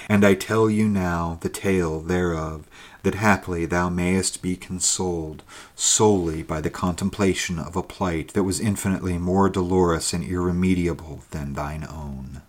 And 0.08 0.24
I 0.24 0.34
tell 0.34 0.70
you 0.70 0.88
now 0.88 1.38
the 1.42 1.50
tale 1.50 2.00
thereof, 2.00 2.66
that 3.02 3.16
haply 3.16 3.66
thou 3.66 3.90
mayest 3.90 4.40
be 4.40 4.56
consoled 4.56 5.42
solely 5.76 6.42
by 6.42 6.62
the 6.62 6.70
contemplation 6.70 7.58
of 7.58 7.76
a 7.76 7.82
plight 7.82 8.32
that 8.32 8.44
was 8.44 8.60
infinitely 8.60 9.18
more 9.18 9.50
dolorous 9.50 10.14
and 10.14 10.24
irremediable 10.24 11.24
than 11.32 11.52
thine 11.52 11.84
own. 11.84 12.40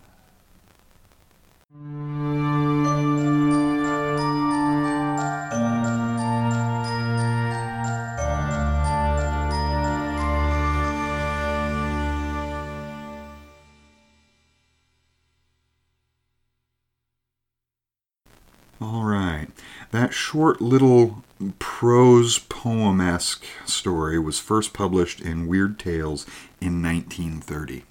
All 18.78 19.04
right. 19.04 19.48
That 19.90 20.12
short 20.12 20.60
little 20.60 21.24
prose 21.58 22.38
poem 22.38 23.00
esque 23.00 23.44
story 23.64 24.18
was 24.18 24.38
first 24.38 24.74
published 24.74 25.20
in 25.20 25.46
Weird 25.46 25.78
Tales 25.78 26.26
in 26.60 26.82
1930. 26.82 27.84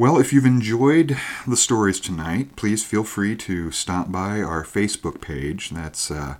Well, 0.00 0.18
if 0.18 0.32
you've 0.32 0.46
enjoyed 0.46 1.18
the 1.46 1.58
stories 1.58 2.00
tonight, 2.00 2.56
please 2.56 2.82
feel 2.82 3.04
free 3.04 3.36
to 3.36 3.70
stop 3.70 4.10
by 4.10 4.40
our 4.40 4.64
Facebook 4.64 5.20
page. 5.20 5.68
That's 5.68 6.10
uh, 6.10 6.36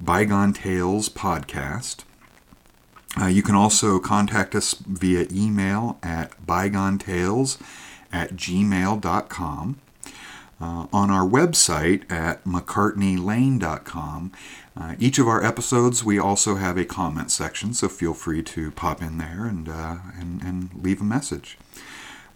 Bygone 0.00 0.52
Tales 0.52 1.08
Podcast. 1.08 2.02
Uh, 3.16 3.26
you 3.26 3.44
can 3.44 3.54
also 3.54 4.00
contact 4.00 4.56
us 4.56 4.74
via 4.74 5.28
email 5.30 6.00
at 6.02 6.32
bygonetales 6.44 7.62
at 8.12 8.34
gmail.com. 8.34 9.80
Uh, 10.60 10.86
on 10.92 11.08
our 11.08 11.24
website 11.24 12.10
at 12.10 12.42
mccartneylane.com, 12.42 14.32
uh, 14.76 14.96
each 14.98 15.20
of 15.20 15.28
our 15.28 15.44
episodes, 15.44 16.02
we 16.02 16.18
also 16.18 16.56
have 16.56 16.76
a 16.76 16.84
comment 16.84 17.30
section, 17.30 17.72
so 17.72 17.88
feel 17.88 18.14
free 18.14 18.42
to 18.42 18.72
pop 18.72 19.00
in 19.00 19.18
there 19.18 19.44
and, 19.44 19.68
uh, 19.68 19.98
and, 20.18 20.42
and 20.42 20.70
leave 20.82 21.00
a 21.00 21.04
message. 21.04 21.56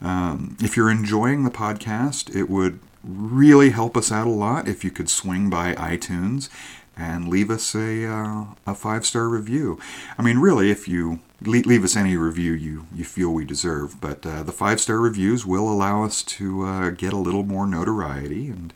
Um, 0.03 0.57
if 0.61 0.77
you're 0.77 0.91
enjoying 0.91 1.45
the 1.45 1.51
podcast, 1.51 2.35
it 2.35 2.49
would 2.49 2.81
really 3.03 3.71
help 3.71 3.97
us 3.97 4.13
out 4.13 4.27
a 4.27 4.31
lot 4.31 4.69
if 4.69 4.85
you 4.85 4.91
could 4.91 5.09
swing 5.09 5.51
by 5.51 5.75
iTunes 5.75 6.49
and 6.97 7.29
leave 7.29 7.51
us 7.51 7.75
a, 7.75 8.07
uh, 8.07 8.45
a 8.67 8.75
five 8.75 9.07
star 9.07 9.29
review. 9.29 9.79
I 10.19 10.23
mean, 10.23 10.39
really, 10.39 10.71
if 10.71 10.87
you 10.87 11.21
leave 11.43 11.85
us 11.85 11.97
any 11.97 12.17
review 12.17 12.53
you, 12.53 12.87
you 12.95 13.05
feel 13.05 13.31
we 13.31 13.45
deserve, 13.45 14.01
but 14.01 14.25
uh, 14.27 14.43
the 14.43 14.53
five 14.53 14.81
star 14.81 14.99
reviews 14.99 15.47
will 15.47 15.69
allow 15.69 16.05
us 16.05 16.23
to 16.23 16.65
uh, 16.65 16.91
get 16.91 17.13
a 17.13 17.19
little 17.19 17.43
more 17.43 17.67
notoriety. 17.67 18.49
And, 18.49 18.73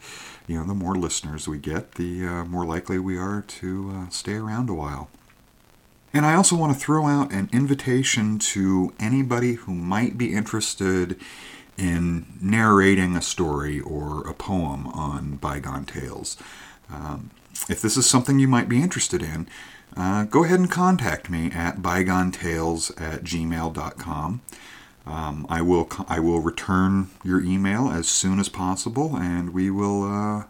you 0.46 0.58
know, 0.58 0.66
the 0.66 0.74
more 0.74 0.94
listeners 0.94 1.46
we 1.46 1.58
get, 1.58 1.92
the 1.92 2.26
uh, 2.26 2.44
more 2.44 2.64
likely 2.64 2.98
we 2.98 3.18
are 3.18 3.42
to 3.42 3.92
uh, 3.94 4.08
stay 4.08 4.34
around 4.34 4.70
a 4.70 4.74
while. 4.74 5.10
And 6.14 6.24
I 6.24 6.36
also 6.36 6.54
want 6.56 6.72
to 6.72 6.78
throw 6.78 7.06
out 7.06 7.32
an 7.32 7.50
invitation 7.52 8.38
to 8.38 8.94
anybody 9.00 9.54
who 9.54 9.74
might 9.74 10.16
be 10.16 10.32
interested 10.32 11.20
in 11.76 12.26
narrating 12.40 13.16
a 13.16 13.20
story 13.20 13.80
or 13.80 14.26
a 14.28 14.32
poem 14.32 14.86
on 14.86 15.36
bygone 15.36 15.86
tales. 15.86 16.36
Um, 16.88 17.30
if 17.68 17.82
this 17.82 17.96
is 17.96 18.06
something 18.06 18.38
you 18.38 18.46
might 18.46 18.68
be 18.68 18.80
interested 18.80 19.22
in, 19.22 19.48
uh, 19.96 20.22
go 20.24 20.44
ahead 20.44 20.60
and 20.60 20.70
contact 20.70 21.30
me 21.30 21.50
at 21.50 21.78
bygonetales 21.78 22.90
at 23.00 23.24
gmail.com. 23.24 24.40
Um, 25.06 25.46
I 25.50 25.62
will 25.62 25.88
I 26.08 26.20
will 26.20 26.40
return 26.40 27.10
your 27.24 27.42
email 27.42 27.88
as 27.88 28.08
soon 28.08 28.38
as 28.38 28.48
possible, 28.48 29.16
and 29.16 29.52
we 29.52 29.70
will 29.70 30.04
uh, 30.04 30.44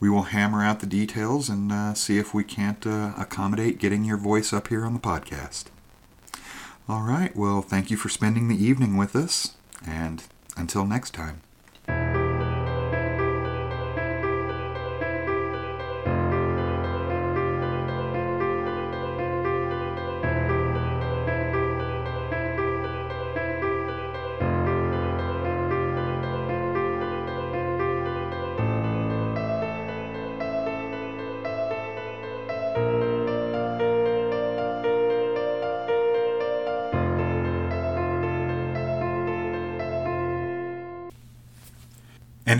we 0.00 0.08
will 0.08 0.22
hammer 0.22 0.62
out 0.62 0.80
the 0.80 0.86
details 0.86 1.48
and 1.48 1.72
uh, 1.72 1.94
see 1.94 2.18
if 2.18 2.32
we 2.32 2.44
can't 2.44 2.86
uh, 2.86 3.12
accommodate 3.16 3.78
getting 3.78 4.04
your 4.04 4.16
voice 4.16 4.52
up 4.52 4.68
here 4.68 4.84
on 4.84 4.94
the 4.94 5.00
podcast. 5.00 5.64
All 6.88 7.02
right. 7.02 7.34
Well, 7.36 7.60
thank 7.60 7.90
you 7.90 7.96
for 7.96 8.08
spending 8.08 8.48
the 8.48 8.64
evening 8.64 8.96
with 8.96 9.14
us, 9.14 9.56
and 9.86 10.22
until 10.56 10.86
next 10.86 11.12
time. 11.12 11.42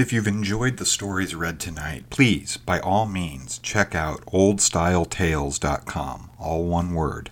If 0.09 0.13
you've 0.15 0.27
enjoyed 0.27 0.79
the 0.79 0.87
stories 0.87 1.35
read 1.35 1.61
tonight, 1.61 2.09
please, 2.09 2.57
by 2.57 2.81
all 2.81 3.05
means, 3.05 3.59
check 3.59 3.95
out 3.95 4.25
oldstyletales.com, 4.25 6.31
all 6.39 6.65
one 6.65 6.95
word. 6.95 7.31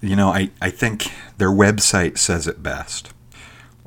You 0.00 0.14
know, 0.14 0.28
I, 0.28 0.50
I 0.60 0.70
think 0.70 1.10
their 1.38 1.50
website 1.50 2.16
says 2.16 2.46
it 2.46 2.62
best. 2.62 3.12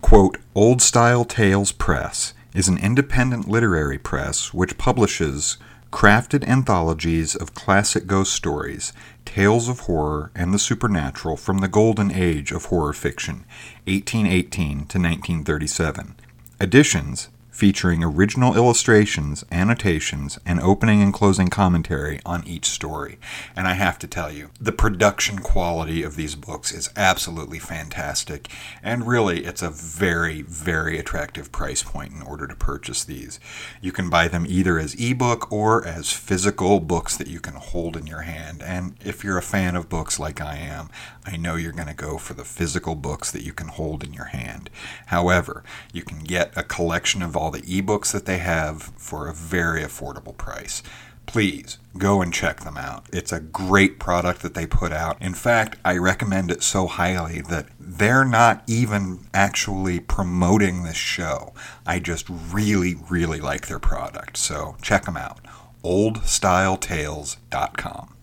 Quote, 0.01 0.37
Old 0.53 0.81
Style 0.81 1.23
Tales 1.23 1.71
Press 1.71 2.33
is 2.53 2.67
an 2.67 2.77
independent 2.77 3.47
literary 3.47 3.99
press 3.99 4.53
which 4.53 4.77
publishes 4.77 5.55
crafted 5.93 6.45
anthologies 6.45 7.35
of 7.35 7.53
classic 7.53 8.05
ghost 8.05 8.33
stories, 8.33 8.91
tales 9.23 9.69
of 9.69 9.79
horror 9.79 10.29
and 10.35 10.53
the 10.53 10.59
supernatural 10.59 11.37
from 11.37 11.59
the 11.59 11.69
golden 11.69 12.11
age 12.11 12.51
of 12.51 12.65
horror 12.65 12.91
fiction, 12.91 13.45
1818 13.85 14.87
to 14.87 14.99
1937. 14.99 16.15
Editions 16.59 17.29
featuring 17.55 18.03
original 18.03 18.53
illustrations, 18.53 19.45
annotations, 19.49 20.37
and 20.45 20.59
opening 20.59 21.01
and 21.01 21.13
closing 21.13 21.47
commentary 21.47 22.19
on 22.25 22.45
each 22.45 22.65
story. 22.65 23.17
And 23.55 23.65
I 23.65 23.75
have 23.75 23.97
to 23.99 24.07
tell 24.07 24.29
you, 24.29 24.49
the 24.59 24.73
production 24.73 25.39
quality 25.39 26.03
of 26.03 26.17
these 26.17 26.35
books 26.35 26.73
is 26.73 26.89
absolutely 26.97 27.59
fantastic, 27.59 28.49
and 28.83 29.07
really 29.07 29.45
it's 29.45 29.61
a 29.61 29.69
very, 29.69 30.41
very 30.41 30.99
attractive 30.99 31.49
price 31.53 31.81
point 31.81 32.11
in 32.11 32.21
order 32.21 32.45
to 32.45 32.55
purchase 32.57 33.05
these. 33.05 33.39
You 33.79 33.93
can 33.93 34.09
buy 34.09 34.27
them 34.27 34.45
either 34.45 34.77
as 34.77 34.93
ebook 34.95 35.49
or 35.49 35.87
as 35.87 36.11
physical 36.11 36.81
books 36.81 37.15
that 37.15 37.27
you 37.27 37.39
can 37.39 37.55
hold 37.55 37.95
in 37.95 38.05
your 38.05 38.23
hand. 38.23 38.63
And 38.63 38.97
if 39.01 39.23
you're 39.23 39.37
a 39.37 39.41
fan 39.41 39.77
of 39.77 39.87
books 39.87 40.19
like 40.19 40.41
I 40.41 40.57
am, 40.57 40.89
I 41.25 41.37
know 41.37 41.55
you're 41.55 41.71
going 41.71 41.87
to 41.87 41.93
go 41.93 42.17
for 42.17 42.33
the 42.33 42.43
physical 42.43 42.95
books 42.95 43.31
that 43.31 43.43
you 43.43 43.53
can 43.53 43.69
hold 43.69 44.03
in 44.03 44.13
your 44.13 44.25
hand. 44.25 44.69
However, 45.05 45.63
you 45.93 46.03
can 46.03 46.19
get 46.19 46.51
a 46.57 46.61
collection 46.61 47.21
of 47.21 47.37
all 47.45 47.51
the 47.51 47.61
ebooks 47.61 48.11
that 48.11 48.25
they 48.25 48.39
have 48.39 48.81
for 48.97 49.27
a 49.27 49.33
very 49.33 49.83
affordable 49.83 50.35
price. 50.35 50.81
Please 51.27 51.77
go 51.95 52.23
and 52.23 52.33
check 52.33 52.61
them 52.61 52.75
out. 52.75 53.05
It's 53.13 53.31
a 53.31 53.39
great 53.39 53.99
product 53.99 54.41
that 54.41 54.55
they 54.55 54.65
put 54.65 54.91
out. 54.91 55.21
In 55.21 55.35
fact, 55.35 55.77
I 55.85 55.97
recommend 55.97 56.49
it 56.49 56.63
so 56.63 56.87
highly 56.87 57.41
that 57.41 57.67
they're 57.79 58.25
not 58.25 58.63
even 58.65 59.27
actually 59.31 59.99
promoting 59.99 60.81
this 60.81 60.97
show. 60.97 61.53
I 61.85 61.99
just 61.99 62.25
really, 62.29 62.95
really 63.09 63.39
like 63.39 63.67
their 63.67 63.77
product. 63.77 64.37
So 64.37 64.75
check 64.81 65.05
them 65.05 65.17
out. 65.17 65.37
OldStyleTales.com. 65.83 68.14